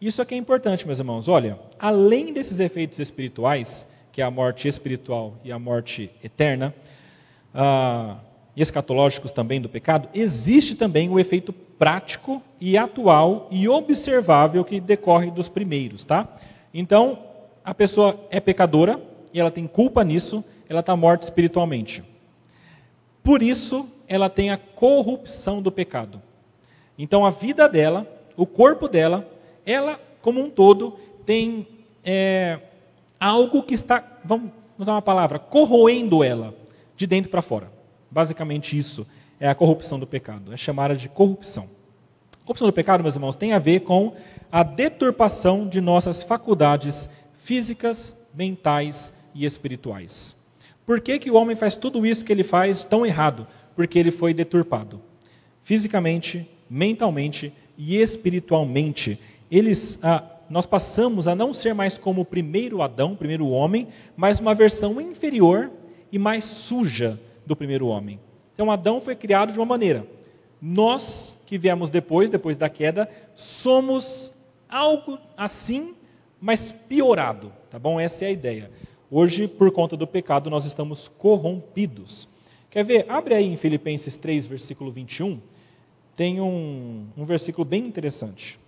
[0.00, 1.28] Isso aqui é importante, meus irmãos.
[1.28, 6.74] Olha, além desses efeitos espirituais, que é a morte espiritual e a morte eterna,
[7.54, 8.16] ah,
[8.56, 15.30] escatológicos também do pecado, existe também o efeito prático e atual e observável que decorre
[15.30, 16.28] dos primeiros, tá?
[16.72, 17.18] Então,
[17.64, 19.00] a pessoa é pecadora
[19.32, 22.02] e ela tem culpa nisso, ela está morta espiritualmente.
[23.22, 26.20] Por isso, ela tem a corrupção do pecado.
[26.98, 29.26] Então, a vida dela, o corpo dela,
[29.64, 31.66] ela, como um todo, tem
[32.04, 32.58] é,
[33.18, 36.61] algo que está, vamos usar uma palavra, corroendo ela
[36.96, 37.72] de dentro para fora.
[38.10, 39.06] Basicamente isso
[39.40, 41.68] é a corrupção do pecado, é chamada de corrupção.
[42.42, 44.14] A corrupção do pecado, meus irmãos, tem a ver com
[44.50, 50.36] a deturpação de nossas faculdades físicas, mentais e espirituais.
[50.84, 53.46] Por que, que o homem faz tudo isso que ele faz tão errado?
[53.74, 55.00] Porque ele foi deturpado.
[55.62, 59.18] Fisicamente, mentalmente e espiritualmente.
[59.50, 63.88] Eles ah, nós passamos a não ser mais como o primeiro Adão, o primeiro homem,
[64.14, 65.70] mas uma versão inferior
[66.12, 68.20] e mais suja do primeiro homem.
[68.54, 70.06] Então Adão foi criado de uma maneira.
[70.60, 74.32] Nós que viemos depois, depois da queda, somos
[74.68, 75.94] algo assim,
[76.40, 77.98] mas piorado, tá bom?
[77.98, 78.70] Essa é a ideia.
[79.10, 82.28] Hoje, por conta do pecado, nós estamos corrompidos.
[82.70, 83.06] Quer ver?
[83.08, 85.40] Abre aí em Filipenses 3, versículo 21.
[86.16, 88.58] Tem um, um versículo bem interessante.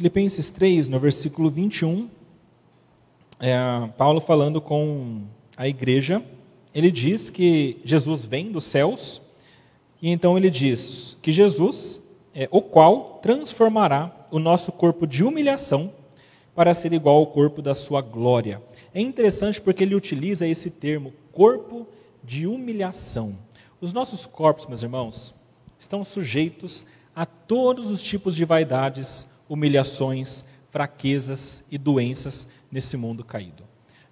[0.00, 2.08] Filipenses 3, no versículo 21,
[3.38, 3.58] é,
[3.98, 6.24] Paulo falando com a igreja,
[6.74, 9.20] ele diz que Jesus vem dos céus,
[10.00, 12.00] e então ele diz que Jesus
[12.34, 15.92] é o qual transformará o nosso corpo de humilhação
[16.54, 18.62] para ser igual ao corpo da sua glória.
[18.94, 21.86] É interessante porque ele utiliza esse termo, corpo
[22.24, 23.36] de humilhação.
[23.82, 25.34] Os nossos corpos, meus irmãos,
[25.78, 33.64] estão sujeitos a todos os tipos de vaidades, humilhações, fraquezas e doenças nesse mundo caído.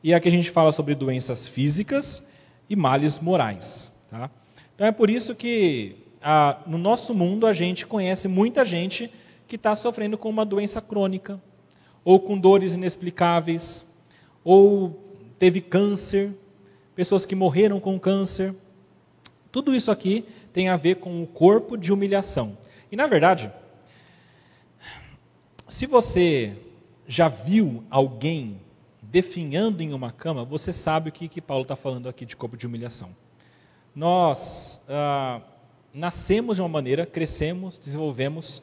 [0.02, 2.22] E aqui a gente fala sobre doenças físicas
[2.68, 3.92] e males morais.
[4.10, 4.28] Tá?
[4.74, 9.10] Então é por isso que a, no nosso mundo a gente conhece muita gente
[9.46, 11.40] que está sofrendo com uma doença crônica,
[12.04, 13.86] ou com dores inexplicáveis,
[14.42, 14.90] ou
[15.38, 16.32] teve câncer,
[16.96, 18.54] pessoas que morreram com câncer.
[19.52, 22.58] Tudo isso aqui tem a ver com o corpo de humilhação.
[22.90, 23.52] E na verdade,
[25.68, 26.56] se você
[27.06, 28.60] já viu alguém
[29.02, 32.56] definhando em uma cama, você sabe o que, que Paulo está falando aqui de corpo
[32.56, 33.10] de humilhação.
[33.94, 35.40] Nós ah,
[35.92, 38.62] nascemos de uma maneira, crescemos, desenvolvemos,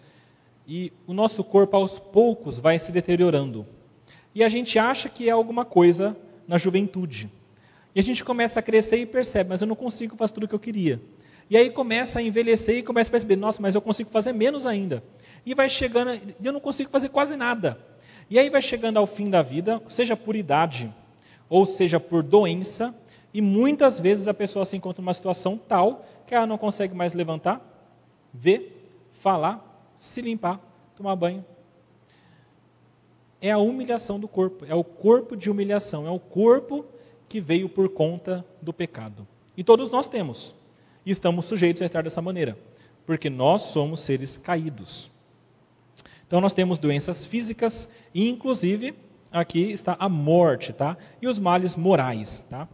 [0.68, 3.68] e o nosso corpo aos poucos vai se deteriorando.
[4.34, 7.30] E a gente acha que é alguma coisa na juventude.
[7.94, 10.48] E a gente começa a crescer e percebe, mas eu não consigo fazer tudo o
[10.48, 11.00] que eu queria.
[11.50, 14.66] E aí começa a envelhecer e começa a perceber, nossa, mas eu consigo fazer menos
[14.66, 15.04] ainda
[15.46, 17.78] e vai chegando, eu não consigo fazer quase nada.
[18.30, 20.92] E aí vai chegando ao fim da vida, seja por idade,
[21.48, 22.96] ou seja por doença,
[23.32, 27.14] e muitas vezes a pessoa se encontra numa situação tal que ela não consegue mais
[27.14, 27.62] levantar,
[28.34, 30.60] ver, falar, se limpar,
[30.96, 31.46] tomar banho.
[33.40, 36.86] É a humilhação do corpo, é o corpo de humilhação, é o corpo
[37.30, 39.28] que veio por conta do pecado.
[39.56, 40.56] E todos nós temos,
[41.06, 42.58] e estamos sujeitos a estar dessa maneira,
[43.06, 45.12] porque nós somos seres caídos.
[46.28, 48.96] Então nós temos doenças físicas e inclusive
[49.32, 50.98] aqui está a morte, tá?
[51.22, 52.68] E os males morais, tá?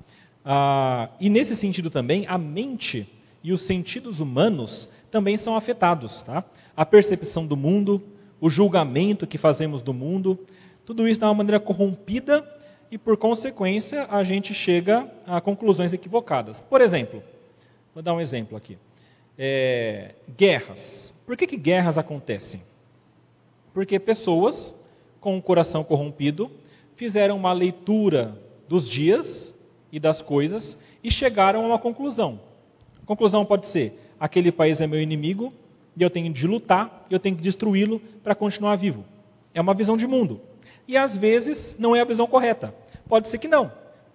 [0.44, 3.08] Ah, e nesse sentido também a mente
[3.44, 6.22] e os sentidos humanos também são afetados.
[6.22, 6.44] Tá?
[6.76, 8.02] A percepção do mundo,
[8.40, 10.40] o julgamento que fazemos do mundo,
[10.86, 12.48] tudo isso de uma maneira corrompida
[12.90, 16.62] e, por consequência, a gente chega a conclusões equivocadas.
[16.62, 17.24] Por exemplo,
[17.94, 18.78] vou dar um exemplo aqui.
[19.38, 21.14] É, guerras.
[21.26, 22.62] Por que, que guerras acontecem?
[23.74, 24.76] Porque pessoas
[25.20, 26.52] com o coração corrompido
[26.96, 29.54] fizeram uma leitura dos dias
[29.92, 32.40] e das coisas e chegaram a uma conclusão.
[33.02, 35.54] A conclusão pode ser: aquele país é meu inimigo
[35.96, 39.06] e eu tenho de lutar, eu tenho que destruí-lo para continuar vivo.
[39.54, 40.42] É uma visão de mundo.
[40.88, 42.74] E às vezes não é a visão correta.
[43.08, 43.72] Pode ser que não.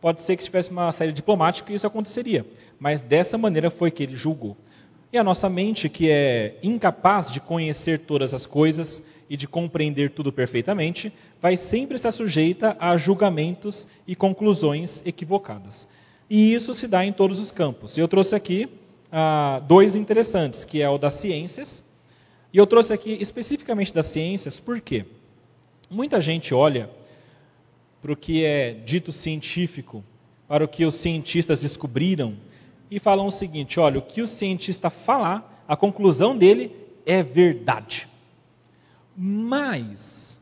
[0.07, 2.47] Pode ser que tivesse uma saída diplomática e isso aconteceria.
[2.79, 4.57] Mas dessa maneira foi que ele julgou.
[5.13, 10.13] E a nossa mente, que é incapaz de conhecer todas as coisas e de compreender
[10.13, 15.89] tudo perfeitamente, vai sempre estar sujeita a julgamentos e conclusões equivocadas.
[16.31, 17.99] E isso se dá em todos os campos.
[17.99, 18.69] Eu trouxe aqui
[19.11, 21.83] ah, dois interessantes, que é o das ciências.
[22.53, 25.05] E eu trouxe aqui especificamente das ciências, por quê?
[25.91, 26.89] Muita gente olha
[28.07, 30.05] para o que é dito científico,
[30.47, 32.37] para o que os cientistas descobriram,
[32.89, 36.71] e falam o seguinte: olha, o que o cientista falar, a conclusão dele
[37.05, 38.07] é verdade.
[39.17, 40.41] Mas,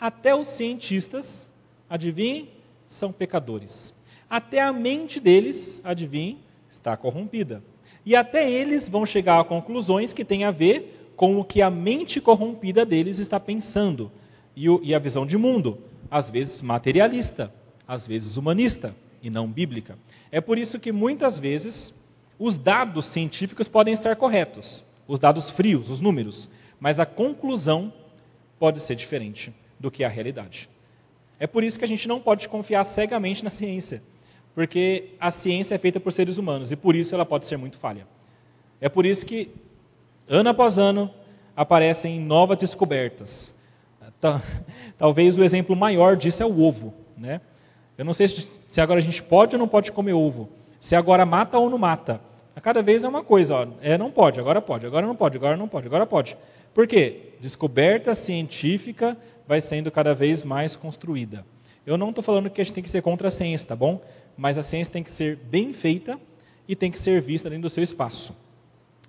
[0.00, 1.50] até os cientistas,
[1.86, 2.48] adivinhem,
[2.86, 3.92] são pecadores.
[4.30, 6.38] Até a mente deles, adivinhem,
[6.70, 7.62] está corrompida.
[8.06, 11.68] E até eles vão chegar a conclusões que têm a ver com o que a
[11.68, 14.10] mente corrompida deles está pensando.
[14.56, 15.78] E, e a visão de mundo,
[16.12, 17.50] às vezes materialista,
[17.88, 19.98] às vezes humanista e não bíblica.
[20.30, 21.94] É por isso que muitas vezes
[22.38, 27.90] os dados científicos podem estar corretos, os dados frios, os números, mas a conclusão
[28.58, 30.68] pode ser diferente do que a realidade.
[31.40, 34.02] É por isso que a gente não pode confiar cegamente na ciência,
[34.54, 37.78] porque a ciência é feita por seres humanos e por isso ela pode ser muito
[37.78, 38.06] falha.
[38.82, 39.48] É por isso que,
[40.28, 41.10] ano após ano,
[41.56, 43.54] aparecem novas descobertas.
[44.98, 46.94] Talvez o exemplo maior disso é o ovo.
[47.16, 47.40] Né?
[47.98, 50.48] Eu não sei se agora a gente pode ou não pode comer ovo.
[50.78, 52.20] Se agora mata ou não mata.
[52.54, 55.36] A cada vez é uma coisa, ó, é não pode, agora pode, agora não pode,
[55.38, 56.36] agora não pode, agora pode.
[56.74, 57.32] Por quê?
[57.40, 61.46] Descoberta científica vai sendo cada vez mais construída.
[61.86, 64.02] Eu não estou falando que a gente tem que ser contra a ciência, tá bom?
[64.36, 66.18] Mas a ciência tem que ser bem feita
[66.68, 68.34] e tem que ser vista dentro do seu espaço.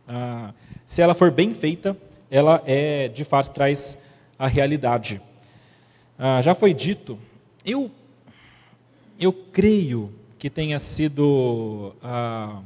[0.08, 0.54] Ah,
[0.86, 1.96] se ela for bem feita,
[2.32, 3.98] ela é de fato traz
[4.44, 5.22] a realidade.
[6.20, 7.18] Ah, já foi dito,
[7.66, 7.90] eu
[9.18, 12.62] eu creio que tenha sido ah,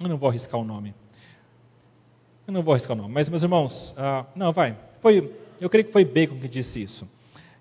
[0.00, 0.94] eu não vou arriscar o nome.
[2.46, 4.74] Eu não vou arriscar o nome, mas meus irmãos, ah, não, vai.
[5.00, 7.06] Foi, eu creio que foi Bacon que disse isso.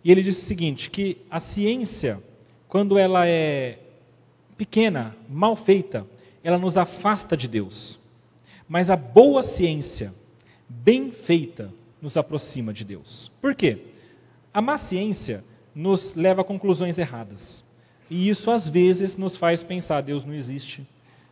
[0.01, 2.23] E ele disse o seguinte: que a ciência,
[2.69, 3.79] quando ela é
[4.57, 6.07] pequena, mal feita,
[6.41, 7.99] ela nos afasta de Deus.
[8.65, 10.13] Mas a boa ciência,
[10.69, 11.69] bem feita,
[12.03, 13.31] nos aproxima de Deus.
[13.41, 13.77] Por quê?
[14.53, 15.41] A má ciência
[15.73, 17.63] nos leva a conclusões erradas.
[18.09, 20.85] E isso às vezes nos faz pensar: Deus não existe,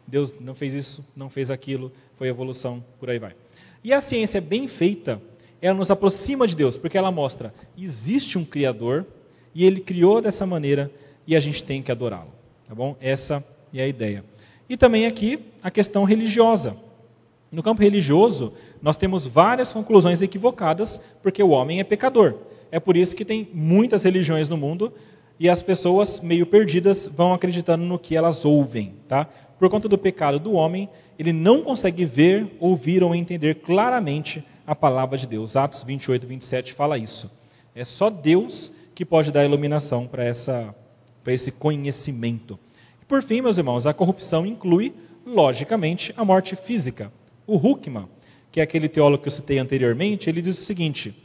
[0.08, 3.36] Deus não fez isso, não fez aquilo, foi evolução, por aí vai.
[3.84, 5.22] E a ciência bem feita,
[5.62, 9.06] ela nos aproxima de Deus, porque ela mostra, existe um Criador,
[9.54, 10.90] e Ele criou dessa maneira,
[11.28, 12.32] e a gente tem que adorá-lo.
[12.66, 12.96] Tá bom?
[13.02, 14.24] Essa é a ideia.
[14.70, 16.78] E também aqui a questão religiosa.
[17.52, 22.36] No campo religioso, nós temos várias conclusões equivocadas, porque o homem é pecador.
[22.72, 24.94] É por isso que tem muitas religiões no mundo
[25.40, 29.28] e as pessoas meio perdidas vão acreditando no que elas ouvem, tá?
[29.62, 34.74] por conta do pecado do homem, ele não consegue ver, ouvir ou entender claramente a
[34.74, 35.56] palavra de Deus.
[35.56, 37.30] Atos 28, 27 fala isso.
[37.76, 42.58] É só Deus que pode dar iluminação para esse conhecimento.
[43.00, 47.14] E por fim, meus irmãos, a corrupção inclui, logicamente, a morte física.
[47.46, 48.08] O Huckman,
[48.52, 51.16] que é aquele teólogo que eu citei anteriormente, ele diz o seguinte: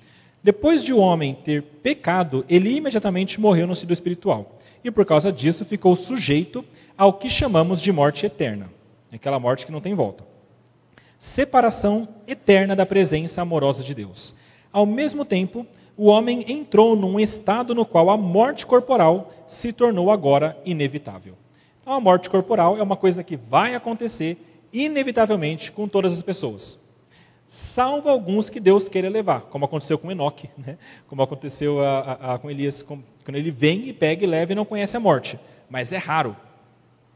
[0.42, 4.58] depois de o homem ter pecado, ele imediatamente morreu no sentido espiritual.
[4.84, 6.64] E por causa disso ficou sujeito
[6.96, 8.70] ao que chamamos de morte eterna
[9.16, 10.24] aquela morte que não tem volta.
[11.18, 14.34] Separação eterna da presença amorosa de Deus.
[14.72, 20.10] Ao mesmo tempo, o homem entrou num estado no qual a morte corporal se tornou
[20.10, 21.34] agora inevitável.
[21.80, 26.78] Então, a morte corporal é uma coisa que vai acontecer inevitavelmente com todas as pessoas.
[27.48, 30.76] Salvo alguns que Deus queira levar, como aconteceu com Enoque, né?
[31.06, 34.52] como aconteceu a, a, a, com Elias, com, quando ele vem e pega e leva
[34.52, 35.38] e não conhece a morte.
[35.70, 36.36] Mas é raro.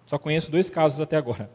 [0.07, 1.51] Só conheço dois casos até agora.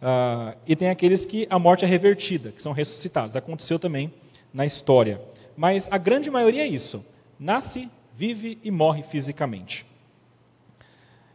[0.00, 3.36] Uh, e tem aqueles que a morte é revertida, que são ressuscitados.
[3.36, 4.12] Aconteceu também
[4.52, 5.20] na história.
[5.56, 7.04] Mas a grande maioria é isso:
[7.38, 9.84] nasce, vive e morre fisicamente.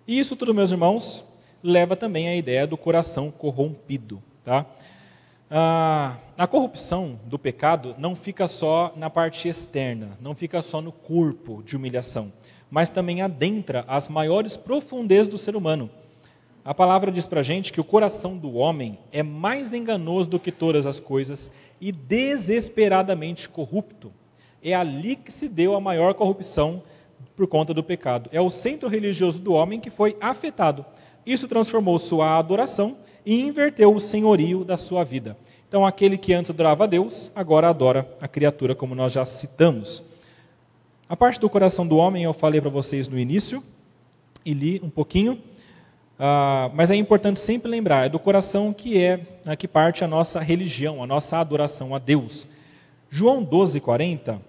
[0.08, 1.26] E isso tudo, meus irmãos,
[1.64, 4.22] leva também à ideia do coração corrompido.
[4.44, 4.66] Tá?
[5.50, 10.92] Ah, a corrupção do pecado não fica só na parte externa, não fica só no
[10.92, 12.34] corpo de humilhação,
[12.70, 15.90] mas também adentra as maiores profundezas do ser humano.
[16.66, 20.52] A palavra diz para gente que o coração do homem é mais enganoso do que
[20.52, 24.12] todas as coisas e desesperadamente corrupto.
[24.64, 26.82] É ali que se deu a maior corrupção
[27.36, 28.30] por conta do pecado.
[28.32, 30.86] É o centro religioso do homem que foi afetado.
[31.26, 35.38] Isso transformou sua adoração e inverteu o senhorio da sua vida.
[35.68, 40.04] Então, aquele que antes adorava a Deus, agora adora a criatura, como nós já citamos.
[41.10, 43.64] A parte do coração do homem eu falei para vocês no início
[44.46, 45.40] e li um pouquinho.
[46.20, 50.08] Ah, mas é importante sempre lembrar, é do coração que é né, que parte a
[50.08, 52.48] nossa religião, a nossa adoração a Deus.
[53.10, 54.42] João 12, 40.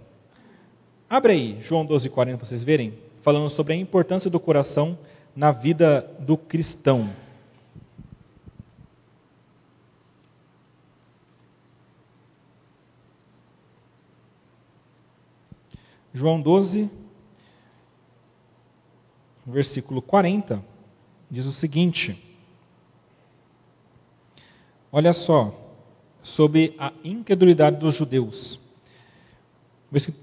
[1.09, 4.99] Abre aí, João 12, 40, para vocês verem, falando sobre a importância do coração
[5.35, 7.11] na vida do cristão.
[16.13, 16.89] João 12,
[19.45, 20.63] versículo 40
[21.29, 22.17] diz o seguinte:
[24.93, 25.61] Olha só,
[26.23, 28.61] sobre a incredulidade dos judeus.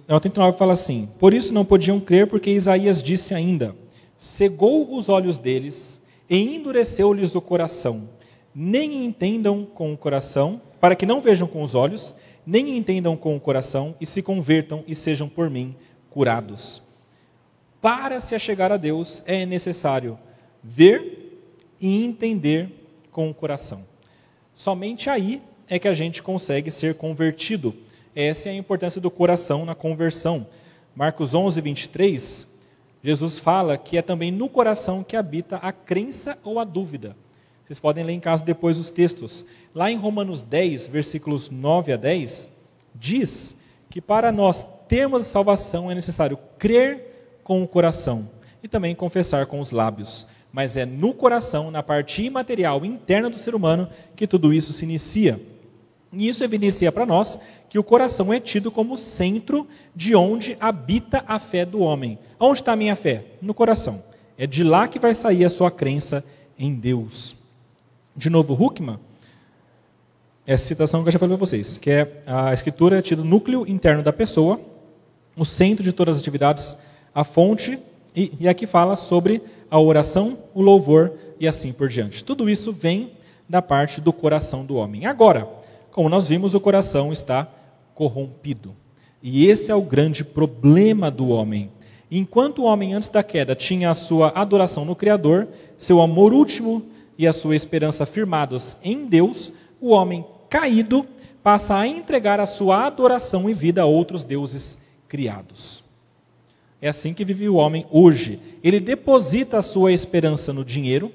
[0.07, 3.75] O 39 fala assim: Por isso não podiam crer, porque Isaías disse ainda:
[4.21, 5.99] Cegou os olhos deles
[6.29, 8.07] e endureceu-lhes o coração,
[8.53, 12.13] nem entendam com o coração, para que não vejam com os olhos,
[12.45, 15.75] nem entendam com o coração, e se convertam e sejam por mim
[16.11, 16.83] curados.
[17.81, 20.19] Para se achegar a Deus é necessário
[20.63, 21.41] ver
[21.81, 22.69] e entender
[23.11, 23.83] com o coração.
[24.53, 27.73] Somente aí é que a gente consegue ser convertido.
[28.15, 30.45] Essa é a importância do coração na conversão.
[30.95, 32.50] Marcos 11, 23,
[33.03, 37.15] Jesus fala que é também no coração que habita a crença ou a dúvida.
[37.65, 39.45] Vocês podem ler em casa depois os textos.
[39.73, 42.49] Lá em Romanos 10, versículos 9 a 10,
[42.93, 43.55] diz
[43.89, 48.29] que para nós termos salvação é necessário crer com o coração
[48.61, 53.37] e também confessar com os lábios mas é no coração, na parte imaterial interna do
[53.37, 55.41] ser humano, que tudo isso se inicia.
[56.11, 57.39] E isso evidencia para nós
[57.69, 62.19] que o coração é tido como centro de onde habita a fé do homem.
[62.43, 63.25] Onde está a minha fé?
[63.39, 64.03] No coração.
[64.35, 66.25] É de lá que vai sair a sua crença
[66.57, 67.35] em Deus.
[68.15, 68.97] De novo, Huckman,
[70.47, 73.67] essa citação que eu já falei para vocês, que é a escritura é tido núcleo
[73.67, 74.59] interno da pessoa,
[75.37, 76.75] o centro de todas as atividades,
[77.13, 77.77] a fonte,
[78.15, 82.23] e, e aqui fala sobre a oração, o louvor e assim por diante.
[82.23, 83.11] Tudo isso vem
[83.47, 85.05] da parte do coração do homem.
[85.05, 85.47] Agora,
[85.91, 87.47] como nós vimos, o coração está
[87.93, 88.75] corrompido.
[89.21, 91.69] E esse é o grande problema do homem.
[92.13, 95.47] Enquanto o homem antes da queda tinha a sua adoração no Criador,
[95.77, 96.85] seu amor último
[97.17, 99.49] e a sua esperança firmados em Deus,
[99.79, 101.07] o homem caído
[101.41, 105.85] passa a entregar a sua adoração e vida a outros deuses criados.
[106.81, 108.41] É assim que vive o homem hoje.
[108.61, 111.13] Ele deposita a sua esperança no dinheiro,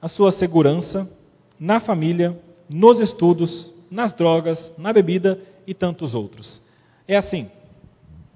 [0.00, 1.10] a sua segurança,
[1.58, 2.38] na família,
[2.68, 6.62] nos estudos, nas drogas, na bebida e tantos outros.
[7.08, 7.50] É assim.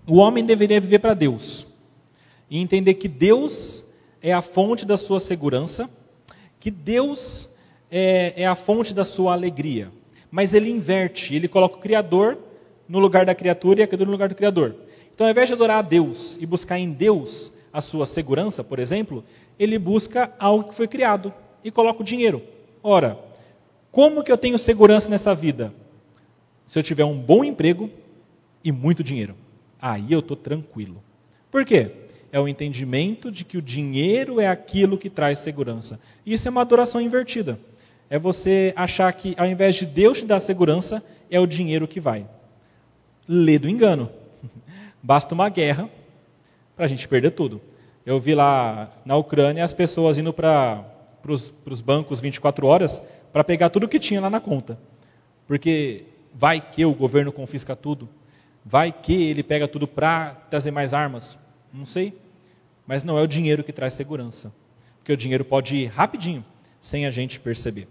[0.06, 1.66] O homem deveria viver para Deus
[2.48, 3.84] e entender que Deus
[4.22, 5.90] é a fonte da sua segurança,
[6.60, 7.50] que Deus
[7.90, 9.90] é, é a fonte da sua alegria.
[10.30, 12.38] Mas ele inverte, ele coloca o Criador
[12.88, 14.76] no lugar da criatura e a criatura no lugar do Criador.
[15.12, 18.78] Então, ao invés de adorar a Deus e buscar em Deus a sua segurança, por
[18.78, 19.24] exemplo,
[19.58, 21.34] ele busca algo que foi criado
[21.64, 22.42] e coloca o dinheiro.
[22.80, 23.18] Ora,
[23.90, 25.74] como que eu tenho segurança nessa vida?
[26.64, 27.90] Se eu tiver um bom emprego
[28.62, 29.34] e muito dinheiro.
[29.88, 31.00] Aí eu estou tranquilo.
[31.48, 31.92] Por quê?
[32.32, 36.00] É o entendimento de que o dinheiro é aquilo que traz segurança.
[36.26, 37.56] Isso é uma adoração invertida.
[38.10, 42.00] É você achar que, ao invés de Deus te dar segurança, é o dinheiro que
[42.00, 42.26] vai.
[43.28, 44.10] Lê do engano.
[45.00, 45.88] Basta uma guerra
[46.74, 47.60] para a gente perder tudo.
[48.04, 50.84] Eu vi lá na Ucrânia as pessoas indo para
[51.24, 53.00] os bancos 24 horas
[53.32, 54.80] para pegar tudo que tinha lá na conta.
[55.46, 58.08] Porque vai que o governo confisca tudo,
[58.66, 61.38] vai que ele pega tudo para trazer mais armas.
[61.72, 62.12] Não sei.
[62.86, 64.52] Mas não é o dinheiro que traz segurança.
[64.98, 66.44] Porque o dinheiro pode ir rapidinho,
[66.80, 67.88] sem a gente perceber.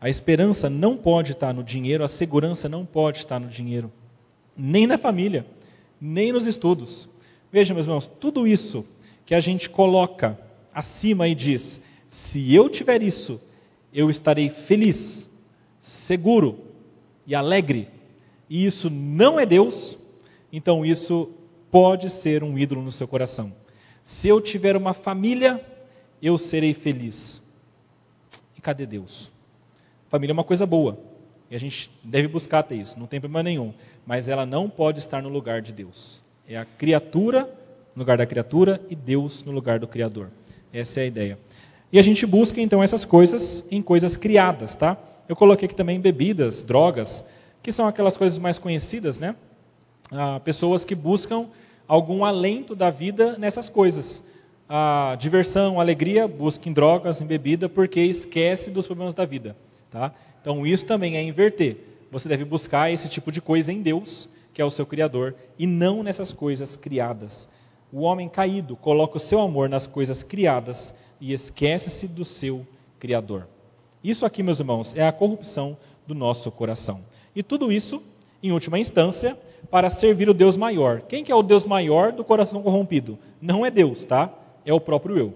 [0.00, 3.90] A esperança não pode estar no dinheiro, a segurança não pode estar no dinheiro,
[4.56, 5.44] nem na família
[6.00, 7.08] nem nos estudos.
[7.50, 8.84] Veja, meus irmãos, tudo isso
[9.24, 10.38] que a gente coloca
[10.72, 13.40] acima e diz: se eu tiver isso,
[13.92, 15.28] eu estarei feliz,
[15.78, 16.60] seguro
[17.26, 17.88] e alegre,
[18.48, 19.98] e isso não é Deus,
[20.52, 21.30] então isso
[21.70, 23.52] pode ser um ídolo no seu coração.
[24.02, 25.64] Se eu tiver uma família,
[26.22, 27.42] eu serei feliz.
[28.56, 29.30] E cadê Deus?
[30.08, 30.98] Família é uma coisa boa.
[31.50, 33.72] E a gente deve buscar ter isso, não tem problema nenhum.
[34.06, 36.22] Mas ela não pode estar no lugar de Deus.
[36.46, 37.44] É a criatura
[37.94, 40.30] no lugar da criatura e Deus no lugar do Criador.
[40.72, 41.38] Essa é a ideia.
[41.92, 44.96] E a gente busca então essas coisas em coisas criadas, tá?
[45.28, 47.24] Eu coloquei aqui também bebidas, drogas,
[47.68, 49.36] que são aquelas coisas mais conhecidas, né?
[50.10, 51.48] Ah, pessoas que buscam
[51.86, 54.24] algum alento da vida nessas coisas.
[54.66, 59.54] A diversão, alegria, busca em drogas, em bebida, porque esquece dos problemas da vida,
[59.90, 60.14] tá?
[60.40, 61.76] Então isso também é inverter.
[62.10, 65.66] Você deve buscar esse tipo de coisa em Deus, que é o seu Criador, e
[65.66, 67.50] não nessas coisas criadas.
[67.92, 72.66] O homem caído coloca o seu amor nas coisas criadas e esquece-se do seu
[72.98, 73.46] Criador.
[74.02, 77.04] Isso aqui, meus irmãos, é a corrupção do nosso coração.
[77.38, 78.02] E tudo isso,
[78.42, 79.38] em última instância,
[79.70, 81.02] para servir o Deus maior.
[81.02, 83.16] Quem que é o Deus maior do coração corrompido?
[83.40, 84.34] Não é Deus, tá?
[84.64, 85.34] É o próprio eu.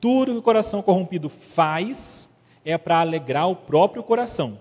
[0.00, 2.28] Tudo que o coração corrompido faz
[2.64, 4.60] é para alegrar o próprio coração.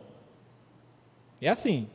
[1.40, 1.88] É assim.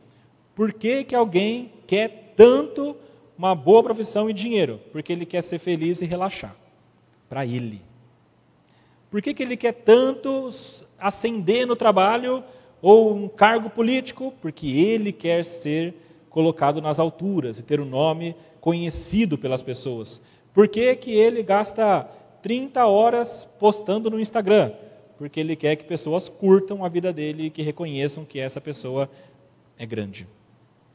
[0.54, 2.94] Por que, que alguém quer tanto
[3.36, 4.80] uma boa profissão e dinheiro?
[4.92, 6.54] Porque ele quer ser feliz e relaxar.
[7.28, 7.82] Para ele.
[9.10, 10.50] Por que, que ele quer tanto
[11.00, 12.44] ascender no trabalho
[12.80, 14.32] ou um cargo político?
[14.40, 15.94] Porque ele quer ser
[16.30, 20.20] colocado nas alturas e ter um nome conhecido pelas pessoas.
[20.52, 22.02] Por que, que ele gasta
[22.42, 24.72] 30 horas postando no Instagram?
[25.16, 29.10] Porque ele quer que pessoas curtam a vida dele e que reconheçam que essa pessoa
[29.78, 30.26] é grande.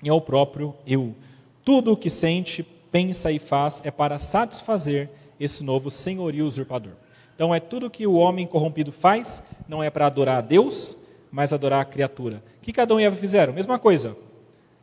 [0.02, 1.16] E é o próprio eu.
[1.64, 5.10] Tudo o que sente, pensa e faz é para satisfazer
[5.40, 6.94] esse novo senhorio usurpador.
[7.36, 10.96] Então é tudo que o homem corrompido faz, não é para adorar a Deus,
[11.34, 12.44] mas adorar a criatura.
[12.60, 13.54] O que Adão e Eva fizeram?
[13.54, 14.16] Mesma coisa.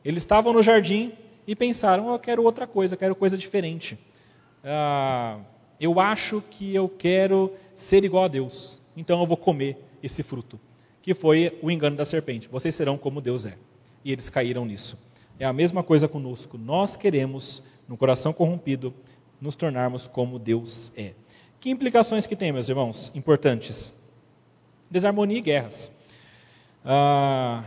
[0.05, 1.12] Eles estavam no jardim
[1.46, 3.96] e pensaram: oh, eu quero outra coisa, quero coisa diferente.
[4.64, 5.38] Ah,
[5.80, 10.59] eu acho que eu quero ser igual a Deus, então eu vou comer esse fruto.
[11.01, 12.48] Que foi o engano da serpente.
[12.48, 13.57] Vocês serão como Deus é.
[14.05, 14.98] E eles caíram nisso.
[15.38, 16.59] É a mesma coisa conosco.
[16.59, 18.92] Nós queremos, no coração corrompido,
[19.40, 21.12] nos tornarmos como Deus é.
[21.61, 23.94] Que implicações que tem, meus irmãos, importantes?
[24.90, 25.90] Desarmonia e guerras.
[26.85, 27.64] Ah,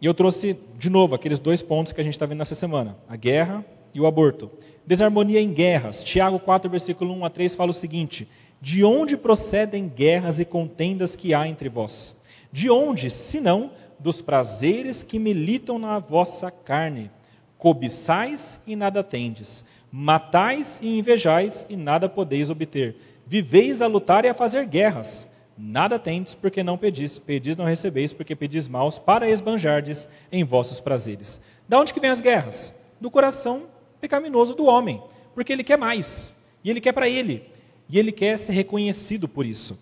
[0.00, 2.96] e eu trouxe, de novo, aqueles dois pontos que a gente está vendo nessa semana:
[3.08, 3.64] a guerra
[3.94, 4.50] e o aborto.
[4.86, 6.02] Desarmonia em guerras.
[6.02, 8.28] Tiago 4, versículo 1 a 3 fala o seguinte:
[8.60, 12.14] De onde procedem guerras e contendas que há entre vós?
[12.50, 17.10] De onde, senão, dos prazeres que militam na vossa carne?
[17.58, 22.96] Cobiçais e nada tendes, matais e invejais e nada podeis obter
[23.28, 25.28] Viveis a lutar e a fazer guerras.
[25.60, 27.18] Nada tendes, porque não pedis.
[27.18, 31.40] Pedis, não recebeis, porque pedis maus, para esbanjardes em vossos prazeres.
[31.68, 32.72] Da onde que vem as guerras?
[33.00, 33.64] Do coração
[34.00, 35.02] pecaminoso do homem.
[35.34, 36.32] Porque ele quer mais.
[36.62, 37.42] E ele quer para ele.
[37.88, 39.76] E ele quer ser reconhecido por isso.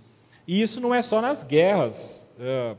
[0.49, 2.77] E isso não é só nas guerras uh,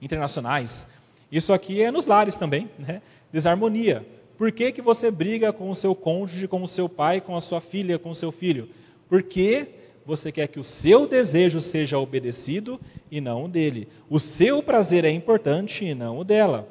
[0.00, 0.86] internacionais.
[1.30, 2.68] Isso aqui é nos lares também.
[2.76, 3.02] Né?
[3.32, 4.04] Desarmonia.
[4.36, 7.40] Por que, que você briga com o seu cônjuge, com o seu pai, com a
[7.40, 8.68] sua filha, com o seu filho?
[9.08, 9.68] Porque
[10.04, 12.80] você quer que o seu desejo seja obedecido
[13.10, 13.88] e não o dele.
[14.10, 16.68] O seu prazer é importante e não o dela.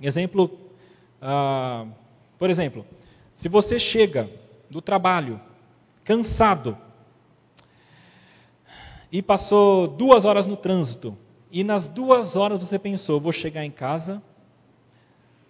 [0.00, 0.58] Exemplo,
[1.20, 1.86] ah,
[2.38, 2.86] por exemplo,
[3.32, 4.30] se você chega
[4.70, 5.40] do trabalho
[6.04, 6.76] cansado
[9.10, 11.16] e passou duas horas no trânsito
[11.50, 14.22] e nas duas horas você pensou, vou chegar em casa,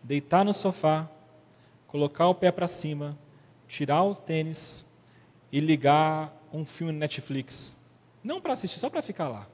[0.03, 1.11] deitar no sofá,
[1.89, 3.19] colocar o pé para cima,
[3.67, 4.87] tirar o tênis
[5.51, 7.77] e ligar um filme no Netflix.
[8.23, 9.47] Não para assistir, só para ficar lá.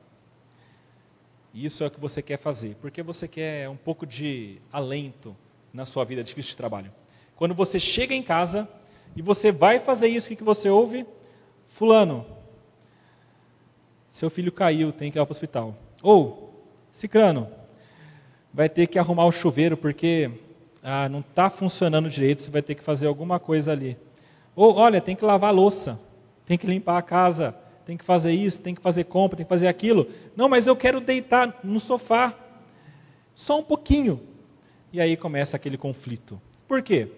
[1.53, 5.36] Isso é o que você quer fazer, porque você quer um pouco de alento
[5.72, 6.92] na sua vida difícil de trabalho.
[7.36, 8.68] Quando você chega em casa
[9.14, 11.07] e você vai fazer isso, o que você ouve?
[11.68, 12.26] Fulano,
[14.11, 15.76] seu filho caiu, tem que ir para o hospital.
[16.03, 17.49] Ou, Cicrano,
[18.53, 20.30] vai ter que arrumar o chuveiro porque
[20.82, 23.97] ah, não está funcionando direito, você vai ter que fazer alguma coisa ali.
[24.57, 26.01] Ou, olha, tem que lavar a louça
[26.47, 27.55] tem que limpar a casa,
[27.86, 30.09] tem que fazer isso, tem que fazer compra, tem que fazer aquilo.
[30.36, 32.34] Não, mas eu quero deitar no sofá,
[33.34, 34.20] só um pouquinho.
[34.92, 36.40] E aí começa aquele conflito.
[36.68, 37.09] Por quê?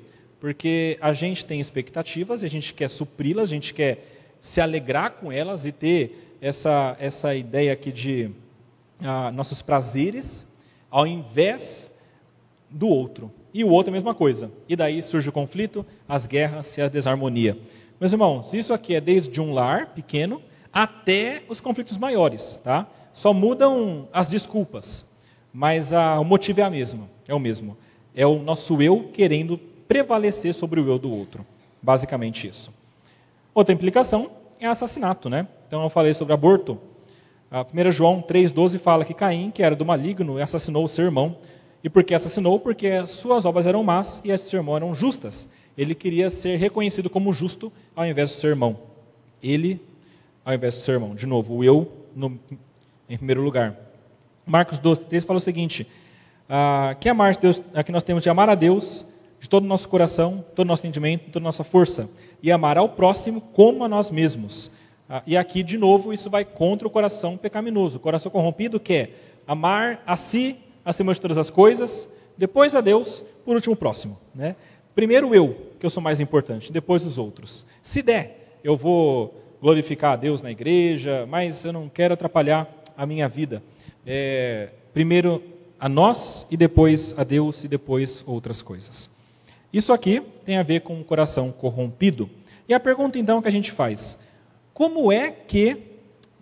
[0.41, 4.05] Porque a gente tem expectativas, a gente quer supri-las, a gente quer
[4.41, 8.31] se alegrar com elas e ter essa, essa ideia aqui de
[9.01, 10.47] ah, nossos prazeres,
[10.91, 11.91] ao invés
[12.71, 13.31] do outro.
[13.53, 14.51] E o outro é a mesma coisa.
[14.69, 17.59] E daí surge o conflito, as guerras e a desarmonia.
[17.99, 22.87] Meus irmãos, isso aqui é desde um lar pequeno até os conflitos maiores, tá?
[23.11, 25.07] Só mudam as desculpas,
[25.51, 27.75] mas a, o motivo é a mesma, é o mesmo.
[28.15, 29.57] É o nosso eu querendo
[29.89, 31.47] prevalecer sobre o eu do outro.
[31.81, 32.71] Basicamente isso.
[33.55, 34.31] Outra implicação
[34.61, 35.49] é assassinato, né?
[35.67, 36.79] Então eu falei sobre aborto.
[37.51, 41.39] A 1 João 3,12 fala que Caim, que era do maligno, assassinou o seu irmão.
[41.83, 42.61] E por que assassinou?
[42.61, 45.49] Porque as suas obras eram más e as de seu irmão eram justas.
[45.77, 48.79] Ele queria ser reconhecido como justo ao invés do seu irmão.
[49.43, 49.81] Ele,
[50.45, 51.15] ao invés do seu irmão.
[51.15, 52.39] De novo, o eu no,
[53.09, 53.77] em primeiro lugar.
[54.47, 55.87] Marcos 12, 3 fala o seguinte:
[56.49, 59.05] ah, que amar Deus, que nós temos de amar a Deus
[59.39, 62.09] de todo o nosso coração, todo o nosso entendimento, toda a nossa força,
[62.43, 64.71] e amar ao próximo como a nós mesmos.
[65.09, 67.99] Ah, e aqui, de novo, isso vai contra o coração pecaminoso.
[67.99, 69.11] O coração corrompido quer
[69.47, 74.19] amar a si acima de todas as coisas, depois a Deus, por último o próximo.
[74.35, 74.57] Né?
[74.95, 77.67] Primeiro eu, que eu sou mais importante, depois os outros.
[77.83, 83.07] Se der, eu vou glorificar a Deus na igreja, mas eu não quero atrapalhar a
[83.07, 83.63] minha vida.
[84.07, 85.43] É, primeiro
[85.79, 89.11] a nós e depois a Deus e depois outras coisas.
[89.73, 92.31] Isso aqui tem a ver com o coração corrompido.
[92.69, 94.19] E a pergunta então que a gente faz:
[94.73, 95.77] como é que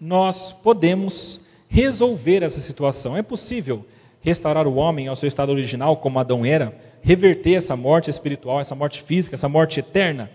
[0.00, 3.16] nós podemos resolver essa situação?
[3.16, 3.84] É possível
[4.24, 8.74] restaurar o homem ao seu estado original, como Adão era, reverter essa morte espiritual, essa
[8.74, 10.30] morte física, essa morte eterna?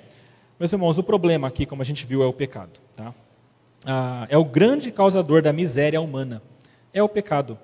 [0.59, 2.79] Meus irmãos, o problema aqui, como a gente viu, é o pecado.
[2.95, 3.15] Tá?
[3.83, 6.39] Ah, é o grande causador da miséria humana.
[6.93, 7.57] É o pecado.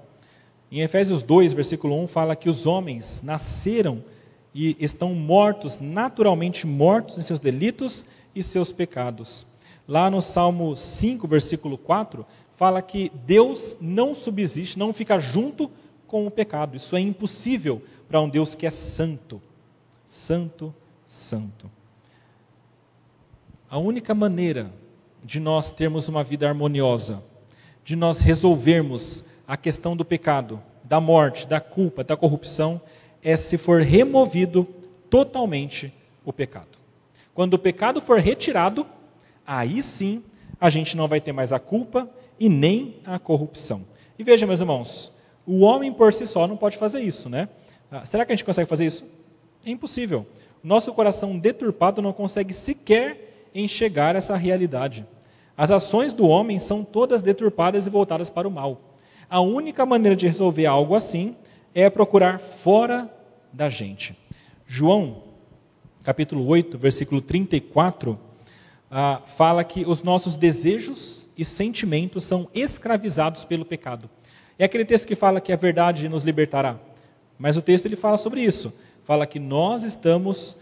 [0.71, 4.03] Em Efésios 2, versículo 1, fala que os homens nasceram
[4.51, 8.03] e estão mortos, naturalmente mortos em seus delitos
[8.33, 9.45] e seus pecados.
[9.87, 15.69] Lá no Salmo 5, versículo 4, fala que Deus não subsiste, não fica junto
[16.15, 16.77] com o pecado.
[16.77, 19.41] Isso é impossível para um Deus que é santo.
[20.05, 20.73] Santo,
[21.05, 21.69] santo.
[23.69, 24.71] A única maneira
[25.21, 27.21] de nós termos uma vida harmoniosa,
[27.83, 32.79] de nós resolvermos a questão do pecado, da morte, da culpa, da corrupção,
[33.21, 34.65] é se for removido
[35.09, 35.93] totalmente
[36.23, 36.77] o pecado.
[37.33, 38.87] Quando o pecado for retirado,
[39.45, 40.23] aí sim
[40.61, 42.09] a gente não vai ter mais a culpa
[42.39, 43.85] e nem a corrupção.
[44.17, 45.11] E veja, meus irmãos,
[45.45, 47.49] o homem por si só não pode fazer isso, né?
[47.91, 49.05] Ah, será que a gente consegue fazer isso?
[49.65, 50.25] É impossível.
[50.63, 55.05] Nosso coração deturpado não consegue sequer enxergar essa realidade.
[55.57, 58.95] As ações do homem são todas deturpadas e voltadas para o mal.
[59.29, 61.35] A única maneira de resolver algo assim
[61.73, 63.09] é procurar fora
[63.53, 64.17] da gente.
[64.65, 65.23] João,
[66.03, 68.19] capítulo 8, versículo 34,
[68.91, 74.09] ah, fala que os nossos desejos e sentimentos são escravizados pelo pecado.
[74.57, 76.79] É aquele texto que fala que a verdade nos libertará.
[77.37, 78.73] Mas o texto ele fala sobre isso.
[79.03, 80.57] Fala que nós estamos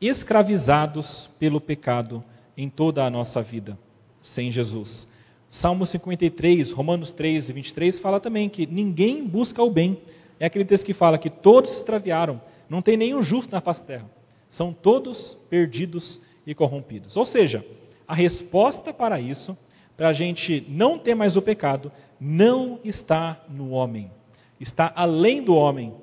[0.00, 2.22] escravizados pelo pecado
[2.56, 3.78] em toda a nossa vida,
[4.20, 5.08] sem Jesus.
[5.48, 9.98] Salmo 53, Romanos 3 e 23 fala também que ninguém busca o bem,
[10.38, 13.80] é aquele texto que fala que todos se extraviaram, não tem nenhum justo na face
[13.80, 14.10] da terra.
[14.48, 17.16] São todos perdidos e corrompidos.
[17.16, 17.64] Ou seja,
[18.06, 19.56] a resposta para isso,
[19.96, 21.90] para a gente não ter mais o pecado,
[22.20, 24.10] não está no homem,
[24.58, 25.94] está além do homem.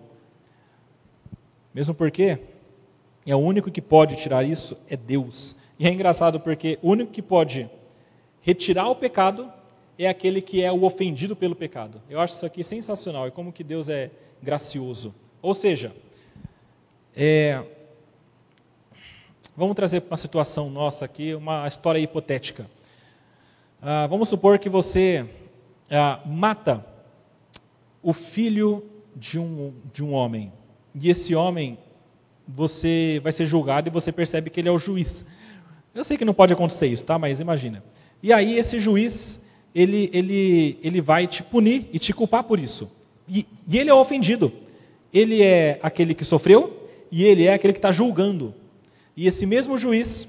[1.74, 2.40] Mesmo porque
[3.26, 5.56] é o único que pode tirar isso é Deus.
[5.78, 7.70] E é engraçado porque o único que pode
[8.42, 9.52] retirar o pecado
[9.98, 12.02] é aquele que é o ofendido pelo pecado.
[12.10, 13.28] Eu acho isso aqui sensacional.
[13.28, 14.12] E como que Deus é
[14.42, 15.14] gracioso.
[15.42, 15.94] Ou seja,
[17.16, 17.64] é,
[19.56, 22.70] vamos trazer para uma situação nossa aqui, uma história hipotética.
[23.82, 25.30] Ah, vamos supor que você
[25.90, 26.86] ah, mata
[28.02, 28.84] o filho
[29.16, 30.52] de um, de um homem.
[30.94, 31.78] E esse homem,
[32.48, 35.26] você vai ser julgado e você percebe que ele é o juiz.
[35.94, 37.18] Eu sei que não pode acontecer isso, tá?
[37.18, 37.84] Mas imagina.
[38.22, 39.42] E aí esse juiz,
[39.74, 42.92] ele, ele, ele vai te punir e te culpar por isso.
[43.28, 44.52] E, e ele é ofendido.
[45.14, 48.54] Ele é aquele que sofreu e ele é aquele que está julgando.
[49.16, 50.28] E esse mesmo juiz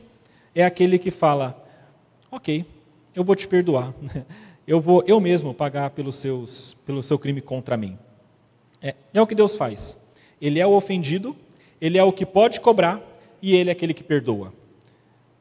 [0.55, 1.63] é aquele que fala:
[2.31, 2.65] Ok,
[3.15, 3.93] eu vou te perdoar.
[4.67, 7.97] Eu vou eu mesmo pagar pelos seus, pelo seu crime contra mim.
[8.83, 9.97] É, é o que Deus faz.
[10.41, 11.37] Ele é o ofendido,
[11.81, 13.01] ele é o que pode cobrar
[13.41, 14.53] e ele é aquele que perdoa.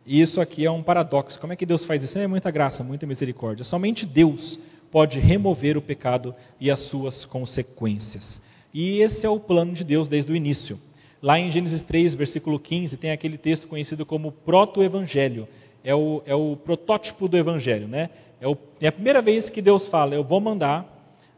[0.06, 1.40] E isso aqui é um paradoxo.
[1.40, 2.20] Como é que Deus faz isso?
[2.20, 3.66] É muita graça, muita misericórdia.
[3.66, 4.60] Somente Deus
[4.92, 8.40] pode remover o pecado e as suas consequências.
[8.72, 10.80] E esse é o plano de Deus desde o início.
[11.22, 15.48] Lá em Gênesis 3, versículo 15, tem aquele texto conhecido como proto-evangelho.
[15.84, 18.10] É o, é o protótipo do evangelho, né?
[18.40, 18.46] É,
[18.82, 20.92] é a primeira vez que Deus fala: Eu vou mandar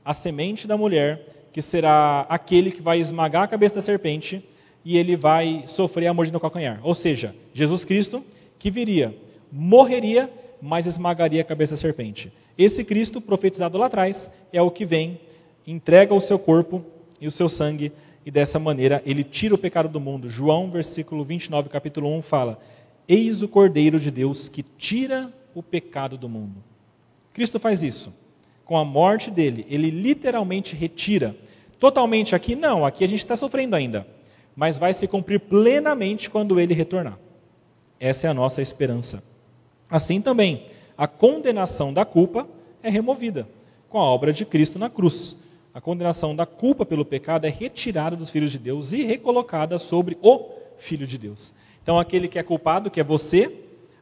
[0.04, 4.44] a semente da mulher, que será aquele que vai esmagar a cabeça da serpente
[4.86, 6.80] e ele vai sofrer a mordida no calcanhar.
[6.82, 8.24] Ou seja, Jesus Cristo,
[8.58, 9.14] que viria,
[9.52, 10.32] morreria,
[10.62, 12.32] mas esmagaria a cabeça da serpente.
[12.58, 15.20] Esse Cristo, profetizado lá atrás, é o que vem,
[15.66, 16.86] entrega o seu corpo
[17.20, 17.92] e o seu sangue,
[18.26, 20.30] e dessa maneira ele tira o pecado do mundo.
[20.30, 22.58] João, versículo 29, capítulo 1, fala:
[23.08, 26.64] Eis o Cordeiro de Deus que tira o pecado do mundo.
[27.38, 28.12] Cristo faz isso.
[28.66, 31.38] com a morte dele, ele literalmente retira.
[31.80, 34.08] Totalmente aqui, não, aqui a gente está sofrendo ainda.
[34.56, 37.20] Mas vai se cumprir plenamente quando ele retornar.
[38.00, 39.22] Essa é a nossa esperança.
[39.88, 40.66] Assim também,
[40.98, 42.50] a condenação da culpa
[42.82, 43.48] é removida
[43.88, 45.38] com a obra de Cristo na cruz.
[45.76, 50.18] A condenação da culpa pelo pecado é retirada dos filhos de Deus e recolocada sobre
[50.24, 51.54] o Filho de Deus.
[51.84, 53.54] Então, aquele que é culpado, que é você,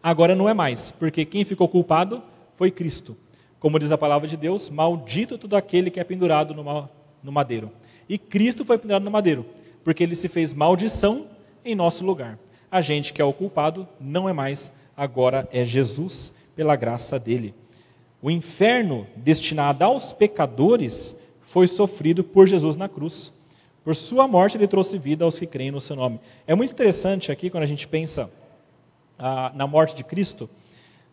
[0.02, 2.24] agora não é mais, porque quem ficou culpado
[2.56, 3.18] foi Cristo.
[3.60, 6.54] Como diz a palavra de Deus, maldito todo aquele que é pendurado
[7.24, 7.72] no madeiro.
[8.08, 9.46] E Cristo foi pendurado no madeiro,
[9.84, 11.28] porque ele se fez maldição
[11.64, 12.38] em nosso lugar.
[12.70, 17.54] A gente que é o culpado não é mais, agora é Jesus, pela graça dele.
[18.22, 23.34] O inferno destinado aos pecadores foi sofrido por Jesus na cruz.
[23.84, 26.20] Por sua morte, ele trouxe vida aos que creem no seu nome.
[26.48, 28.32] É muito interessante aqui quando a gente pensa
[29.18, 30.50] ah, na morte de Cristo,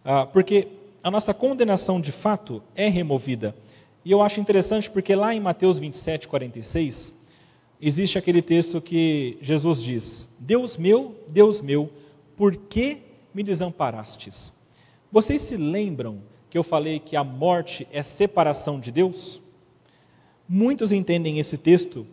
[0.04, 0.68] ah, porque
[1.02, 3.54] a nossa condenação de fato é removida.
[4.04, 7.12] E eu acho interessante porque lá em Mateus 27, 46,
[7.80, 11.90] existe aquele texto que Jesus diz: Deus meu, Deus meu,
[12.36, 12.98] por que
[13.34, 14.52] me desamparastes?
[15.10, 19.40] Vocês se lembram que eu falei que a morte é separação de Deus?
[20.48, 22.06] Muitos entendem esse texto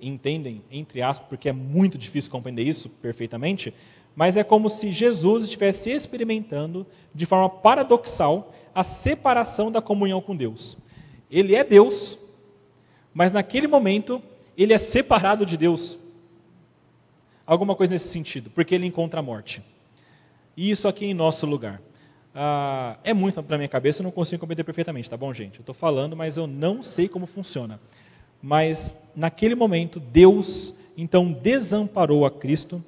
[0.00, 3.74] entendem, entre aspas, porque é muito difícil compreender isso perfeitamente,
[4.18, 10.34] mas é como se Jesus estivesse experimentando, de forma paradoxal, a separação da comunhão com
[10.34, 10.76] Deus.
[11.30, 12.18] Ele é Deus,
[13.14, 14.20] mas naquele momento
[14.56, 16.00] ele é separado de Deus.
[17.46, 19.62] Alguma coisa nesse sentido, porque ele encontra a morte.
[20.56, 21.80] E isso aqui em nosso lugar.
[22.34, 25.60] Ah, é muito para minha cabeça, eu não consigo compreender perfeitamente, tá bom, gente?
[25.60, 27.78] Eu estou falando, mas eu não sei como funciona.
[28.42, 32.82] Mas naquele momento, Deus então desamparou a Cristo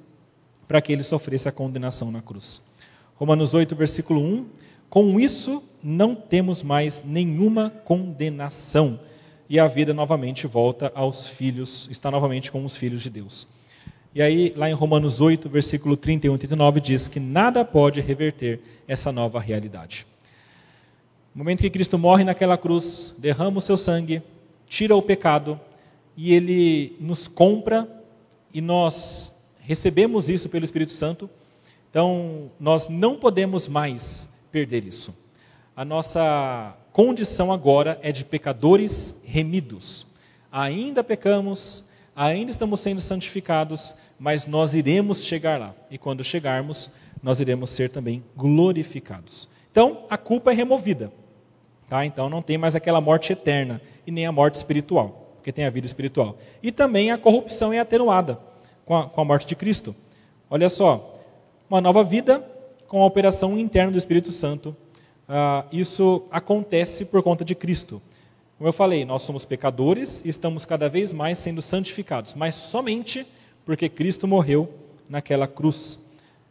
[0.71, 2.61] para que ele sofresse a condenação na cruz.
[3.15, 4.45] Romanos 8, versículo 1:
[4.89, 8.97] Com isso não temos mais nenhuma condenação,
[9.49, 13.45] e a vida novamente volta aos filhos, está novamente com os filhos de Deus.
[14.15, 18.61] E aí, lá em Romanos 8, versículo 31 e 39, diz que nada pode reverter
[18.87, 20.07] essa nova realidade.
[21.35, 24.23] No momento que Cristo morre naquela cruz, derrama o seu sangue,
[24.67, 25.59] tira o pecado
[26.15, 27.89] e ele nos compra
[28.53, 31.29] e nós recebemos isso pelo Espírito Santo.
[31.89, 35.13] Então, nós não podemos mais perder isso.
[35.75, 40.05] A nossa condição agora é de pecadores remidos.
[40.51, 41.83] Ainda pecamos,
[42.15, 45.73] ainda estamos sendo santificados, mas nós iremos chegar lá.
[45.89, 46.91] E quando chegarmos,
[47.23, 49.47] nós iremos ser também glorificados.
[49.71, 51.11] Então, a culpa é removida.
[51.87, 52.05] Tá?
[52.05, 55.69] Então não tem mais aquela morte eterna e nem a morte espiritual, porque tem a
[55.69, 56.37] vida espiritual.
[56.63, 58.39] E também a corrupção é atenuada
[58.91, 59.95] com a, com a morte de Cristo.
[60.49, 61.17] Olha só,
[61.69, 62.45] uma nova vida
[62.89, 64.75] com a operação interna do Espírito Santo.
[65.29, 68.01] Ah, isso acontece por conta de Cristo.
[68.57, 73.25] Como eu falei, nós somos pecadores e estamos cada vez mais sendo santificados, mas somente
[73.63, 74.67] porque Cristo morreu
[75.07, 75.97] naquela cruz.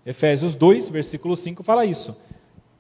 [0.07, 2.17] Efésios 2, versículo 5 fala isso.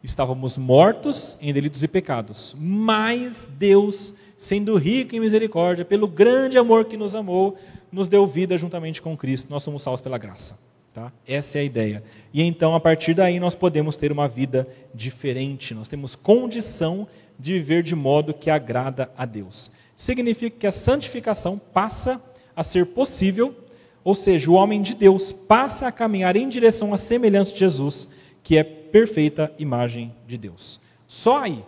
[0.02, 6.86] Estávamos mortos em delitos e pecados, mas Deus, sendo rico em misericórdia, pelo grande amor
[6.86, 7.58] que nos amou,
[7.92, 9.48] nos deu vida juntamente com Cristo.
[9.50, 10.58] Nós somos salvos pela graça.
[10.92, 11.12] Tá?
[11.26, 12.02] Essa é a ideia.
[12.32, 15.74] E então, a partir daí, nós podemos ter uma vida diferente.
[15.74, 17.06] Nós temos condição
[17.38, 19.70] de viver de modo que agrada a Deus.
[19.94, 22.20] Significa que a santificação passa
[22.56, 23.54] a ser possível,
[24.02, 28.08] ou seja, o homem de Deus passa a caminhar em direção à semelhança de Jesus
[28.42, 30.80] que é perfeita imagem de Deus.
[31.06, 31.64] Só aí,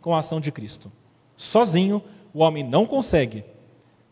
[0.00, 0.92] com a ação de Cristo.
[1.36, 3.44] Sozinho, o homem não consegue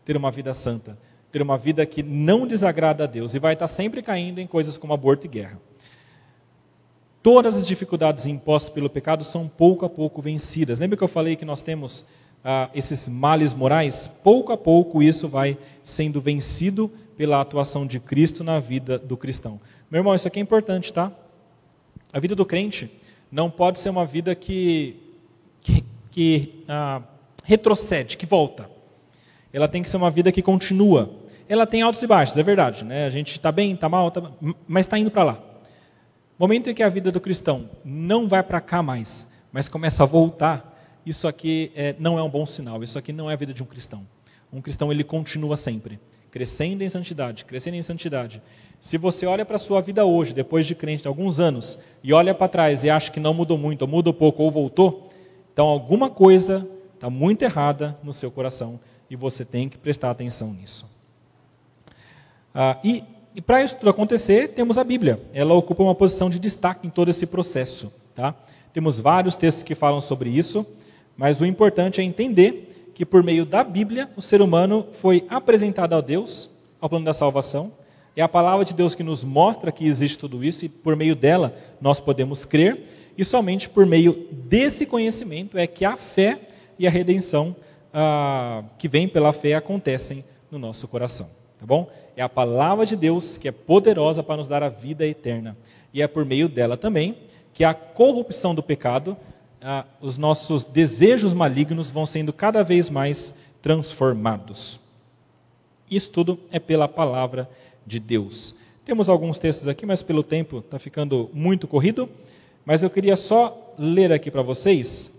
[0.03, 0.97] ter uma vida santa,
[1.35, 4.77] ter uma vida que não desagrada a Deus e vai estar sempre caindo em coisas
[4.77, 5.59] como aborto e guerra.
[7.21, 10.79] Todas as dificuldades impostas pelo pecado são pouco a pouco vencidas.
[10.79, 12.05] Lembra que eu falei que nós temos
[12.41, 14.09] ah, esses males morais?
[14.23, 19.59] Pouco a pouco isso vai sendo vencido pela atuação de Cristo na vida do cristão.
[19.91, 21.11] Meu irmão, isso aqui é importante, tá?
[22.13, 22.89] A vida do crente
[23.29, 24.95] não pode ser uma vida que,
[25.59, 27.01] que, que ah,
[27.43, 28.73] retrocede, que volta.
[29.51, 31.24] Ela tem que ser uma vida que continua.
[31.47, 32.83] Ela tem altos e baixos, é verdade.
[32.83, 33.05] Né?
[33.05, 34.31] A gente está bem, está mal, tá,
[34.67, 35.39] mas está indo para lá.
[36.37, 40.05] Momento em que a vida do cristão não vai para cá mais, mas começa a
[40.05, 40.75] voltar,
[41.05, 42.83] isso aqui é, não é um bom sinal.
[42.83, 44.05] Isso aqui não é a vida de um cristão.
[44.51, 45.99] Um cristão ele continua sempre,
[46.31, 48.41] crescendo em santidade, crescendo em santidade.
[48.81, 52.11] Se você olha para a sua vida hoje, depois de crente, de alguns anos, e
[52.11, 55.09] olha para trás e acha que não mudou muito, ou mudou pouco, ou voltou,
[55.53, 58.79] então alguma coisa está muito errada no seu coração
[59.09, 60.94] e você tem que prestar atenção nisso.
[62.57, 63.03] Ah, e,
[63.35, 65.19] e para isso tudo acontecer, temos a Bíblia.
[65.33, 67.91] Ela ocupa uma posição de destaque em todo esse processo.
[68.15, 68.33] Tá?
[68.73, 70.65] Temos vários textos que falam sobre isso.
[71.17, 75.93] Mas o importante é entender que por meio da Bíblia o ser humano foi apresentado
[75.95, 76.49] a Deus,
[76.79, 77.73] ao plano da salvação.
[78.15, 81.15] É a palavra de Deus que nos mostra que existe tudo isso e por meio
[81.15, 83.11] dela nós podemos crer.
[83.17, 86.39] E somente por meio desse conhecimento é que a fé
[86.79, 87.55] e a redenção
[87.93, 91.29] ah, que vem pela fé acontecem no nosso coração.
[91.59, 91.89] Tá bom?
[92.15, 95.57] É a palavra de Deus que é poderosa para nos dar a vida eterna.
[95.93, 97.17] E é por meio dela também
[97.53, 99.15] que a corrupção do pecado,
[99.61, 104.79] ah, os nossos desejos malignos vão sendo cada vez mais transformados.
[105.89, 107.49] Isso tudo é pela palavra
[107.85, 108.53] de Deus.
[108.83, 112.09] Temos alguns textos aqui, mas pelo tempo está ficando muito corrido.
[112.65, 115.11] Mas eu queria só ler aqui para vocês.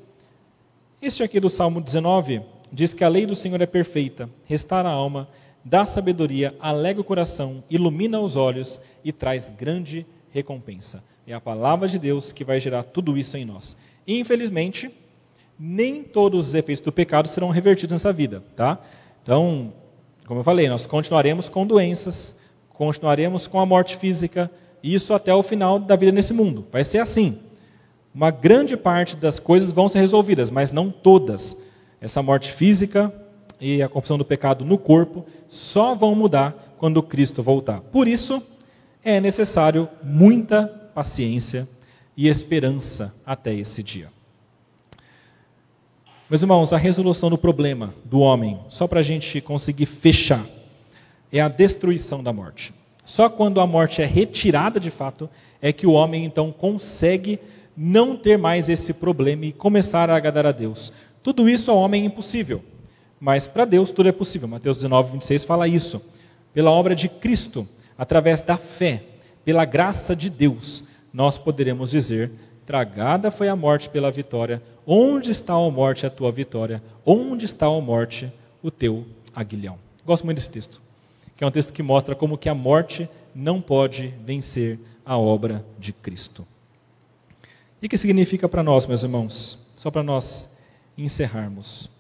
[1.01, 4.93] Este aqui do Salmo 19 diz que a lei do Senhor é perfeita, restaura a
[4.93, 5.29] alma,
[5.69, 11.03] dá sabedoria, alega o coração, ilumina os olhos e traz grande recompensa.
[11.27, 13.77] É a palavra de Deus que vai gerar tudo isso em nós.
[14.07, 14.89] Infelizmente,
[15.59, 18.79] nem todos os efeitos do pecado serão revertidos nessa vida, tá?
[19.25, 19.73] Então,
[20.25, 22.37] como eu falei, nós continuaremos com doenças,
[22.69, 24.49] continuaremos com a morte física,
[24.85, 26.65] isso até o final da vida nesse mundo.
[26.71, 27.41] Vai ser assim.
[28.15, 31.57] Uma grande parte das coisas vão ser resolvidas, mas não todas.
[32.01, 33.13] Essa morte física
[33.61, 37.81] e a corrupção do pecado no corpo só vão mudar quando Cristo voltar.
[37.81, 38.43] Por isso,
[39.05, 41.69] é necessário muita paciência
[42.17, 44.09] e esperança até esse dia.
[46.29, 50.45] Meus irmãos, a resolução do problema do homem, só para a gente conseguir fechar,
[51.31, 52.75] é a destruição da morte.
[53.05, 55.31] Só quando a morte é retirada de fato
[55.63, 57.39] é que o homem então consegue
[57.77, 60.93] não ter mais esse problema e começar a agradar a Deus.
[61.23, 62.65] Tudo isso ao homem é impossível,
[63.21, 64.49] mas para Deus tudo é possível.
[64.49, 66.01] Mateus 19, 26 fala isso.
[66.53, 69.03] Pela obra de Cristo, através da fé,
[69.45, 72.31] pela graça de Deus, nós poderemos dizer:
[72.67, 74.63] Tragada foi a morte pela vitória.
[74.87, 76.83] Onde está a morte a tua vitória?
[77.05, 79.05] Onde está a morte o teu
[79.35, 79.79] aguilhão?
[80.05, 80.81] Gosto muito desse texto,
[81.37, 85.65] que é um texto que mostra como que a morte não pode vencer a obra
[85.79, 86.47] de Cristo.
[87.81, 89.59] E o que significa para nós, meus irmãos?
[89.77, 90.49] Só para nós
[90.97, 91.91] encerrarmos.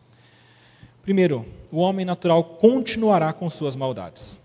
[1.06, 4.40] Primeiro, o homem natural continuará com suas maldades.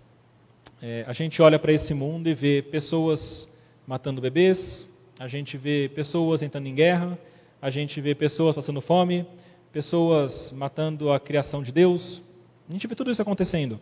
[0.79, 3.47] É, a gente olha para esse mundo e vê pessoas
[3.87, 4.87] matando bebês,
[5.17, 7.17] a gente vê pessoas entrando em guerra,
[7.59, 9.25] a gente vê pessoas passando fome,
[9.73, 12.21] pessoas matando a criação de Deus.
[12.69, 13.81] A gente vê tudo isso acontecendo.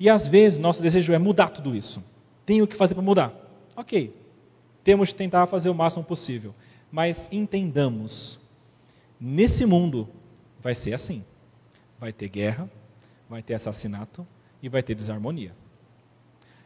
[0.00, 2.02] E às vezes nosso desejo é mudar tudo isso.
[2.46, 3.34] Tenho o que fazer para mudar.
[3.76, 4.14] Ok,
[4.82, 6.54] temos que tentar fazer o máximo possível.
[6.90, 8.40] Mas entendamos,
[9.20, 10.08] nesse mundo
[10.62, 11.22] vai ser assim:
[12.04, 12.70] vai ter guerra,
[13.30, 14.26] vai ter assassinato
[14.62, 15.54] e vai ter desarmonia.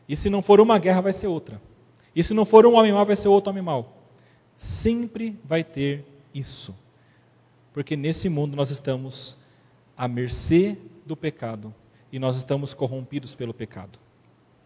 [0.08, 1.62] E se não for uma guerra, vai ser outra.
[2.12, 4.02] E se não for um homem mau, vai ser outro homem mau.
[4.56, 6.74] Sempre vai ter isso.
[7.72, 9.38] Porque nesse mundo nós estamos
[9.96, 10.76] à mercê
[11.06, 11.72] do pecado
[12.10, 13.96] e nós estamos corrompidos pelo pecado.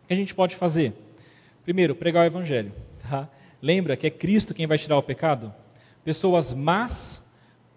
[0.04, 0.94] O que a gente pode fazer?
[1.64, 2.72] Primeiro, pregar o evangelho.
[3.02, 3.28] Tá?
[3.60, 5.52] Lembra que é Cristo quem vai tirar o pecado?
[6.02, 7.20] Pessoas más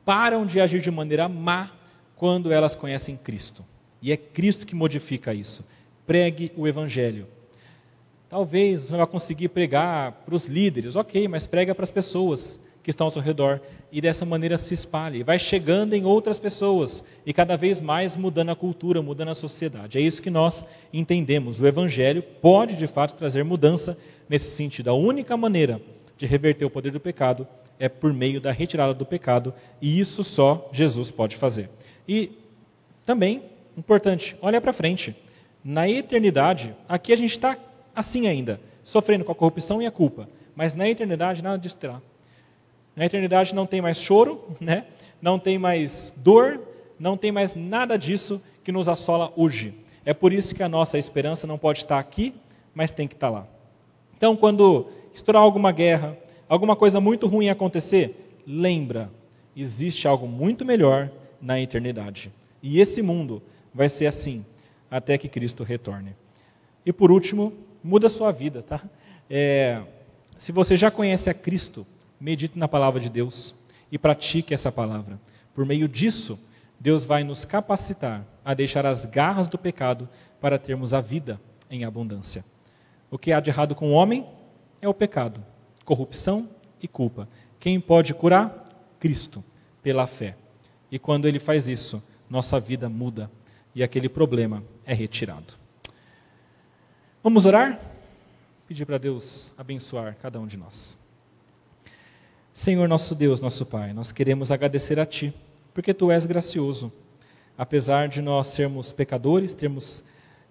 [0.05, 1.71] param de agir de maneira má
[2.15, 3.65] quando elas conhecem Cristo.
[4.01, 5.63] E é Cristo que modifica isso.
[6.05, 7.27] Pregue o evangelho.
[8.29, 12.59] Talvez você não vai conseguir pregar para os líderes, ok, mas prega para as pessoas
[12.85, 13.61] que estão ao seu redor
[13.91, 18.49] e dessa maneira se espalhe, vai chegando em outras pessoas e cada vez mais mudando
[18.51, 19.97] a cultura, mudando a sociedade.
[19.97, 20.63] É isso que nós
[20.93, 21.59] entendemos.
[21.59, 23.97] O Evangelho pode de fato trazer mudança
[24.29, 24.91] nesse sentido.
[24.91, 25.81] A única maneira
[26.15, 27.47] de reverter o poder do pecado
[27.79, 29.51] é por meio da retirada do pecado
[29.81, 31.69] e isso só Jesus pode fazer.
[32.07, 32.31] E
[33.05, 33.43] também,
[33.77, 35.15] importante, olha para frente.
[35.63, 37.57] Na eternidade, aqui a gente está
[37.95, 40.29] assim ainda, sofrendo com a corrupção e a culpa.
[40.55, 42.01] Mas na eternidade nada disso terá.
[42.95, 44.85] Na eternidade não tem mais choro, né?
[45.21, 46.61] não tem mais dor,
[46.99, 49.73] não tem mais nada disso que nos assola hoje.
[50.05, 52.33] É por isso que a nossa esperança não pode estar aqui,
[52.73, 53.47] mas tem que estar lá.
[54.15, 59.09] Então, quando estourar alguma guerra, alguma coisa muito ruim acontecer, lembra,
[59.55, 61.09] existe algo muito melhor
[61.41, 62.31] na eternidade.
[62.61, 63.41] E esse mundo
[63.73, 64.45] vai ser assim
[64.89, 66.15] até que Cristo retorne.
[66.85, 68.81] E por último, muda a sua vida, tá?
[69.29, 69.81] É,
[70.37, 71.85] se você já conhece a Cristo,
[72.19, 73.55] medite na palavra de Deus
[73.91, 75.19] e pratique essa palavra.
[75.53, 76.39] Por meio disso,
[76.79, 80.07] Deus vai nos capacitar a deixar as garras do pecado
[80.39, 82.43] para termos a vida em abundância.
[83.09, 84.25] O que há de errado com o homem
[84.81, 85.43] é o pecado,
[85.83, 86.49] corrupção
[86.81, 87.27] e culpa.
[87.59, 88.69] Quem pode curar?
[88.99, 89.43] Cristo,
[89.81, 90.35] pela fé.
[90.95, 93.29] E quando ele faz isso, nossa vida muda
[93.75, 95.55] e aquele problema é retirado.
[97.21, 97.77] Vamos orar?
[98.65, 100.97] Pedir para Deus abençoar cada um de nós.
[102.53, 105.33] Senhor nosso Deus, nosso Pai, nós queremos agradecer a Ti
[105.73, 106.93] porque tu és gracioso.
[107.57, 110.01] Apesar de nós sermos pecadores, termos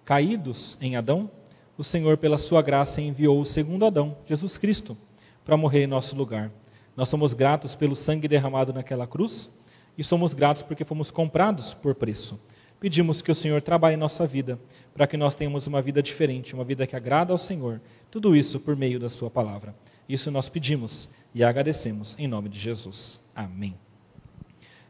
[0.05, 1.27] caídos em Adão,
[1.75, 4.95] o Senhor, pela sua graça, enviou o segundo Adão, Jesus Cristo,
[5.43, 6.51] para morrer em nosso lugar.
[6.95, 9.49] Nós somos gratos pelo sangue derramado naquela cruz
[9.97, 12.39] e somos gratos porque fomos comprados por preço.
[12.79, 14.59] Pedimos que o Senhor trabalhe nossa vida,
[14.93, 17.81] para que nós tenhamos uma vida diferente, uma vida que agrada ao Senhor.
[18.11, 19.73] Tudo isso por meio da Sua palavra.
[20.07, 23.21] Isso nós pedimos e agradecemos em nome de Jesus.
[23.35, 23.75] Amém.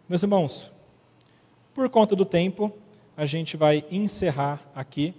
[0.09, 0.71] Meus irmãos,
[1.73, 2.71] por conta do tempo,
[3.15, 5.13] a gente vai encerrar aqui.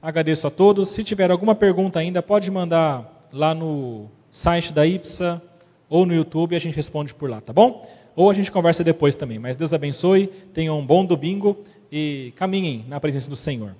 [0.00, 0.88] Agradeço a todos.
[0.88, 5.42] Se tiver alguma pergunta ainda, pode mandar lá no site da IPSA
[5.88, 7.86] ou no YouTube e a gente responde por lá, tá bom?
[8.20, 9.38] Ou a gente conversa depois também.
[9.38, 11.56] Mas Deus abençoe, tenham um bom domingo
[11.90, 13.74] e caminhem na presença do Senhor.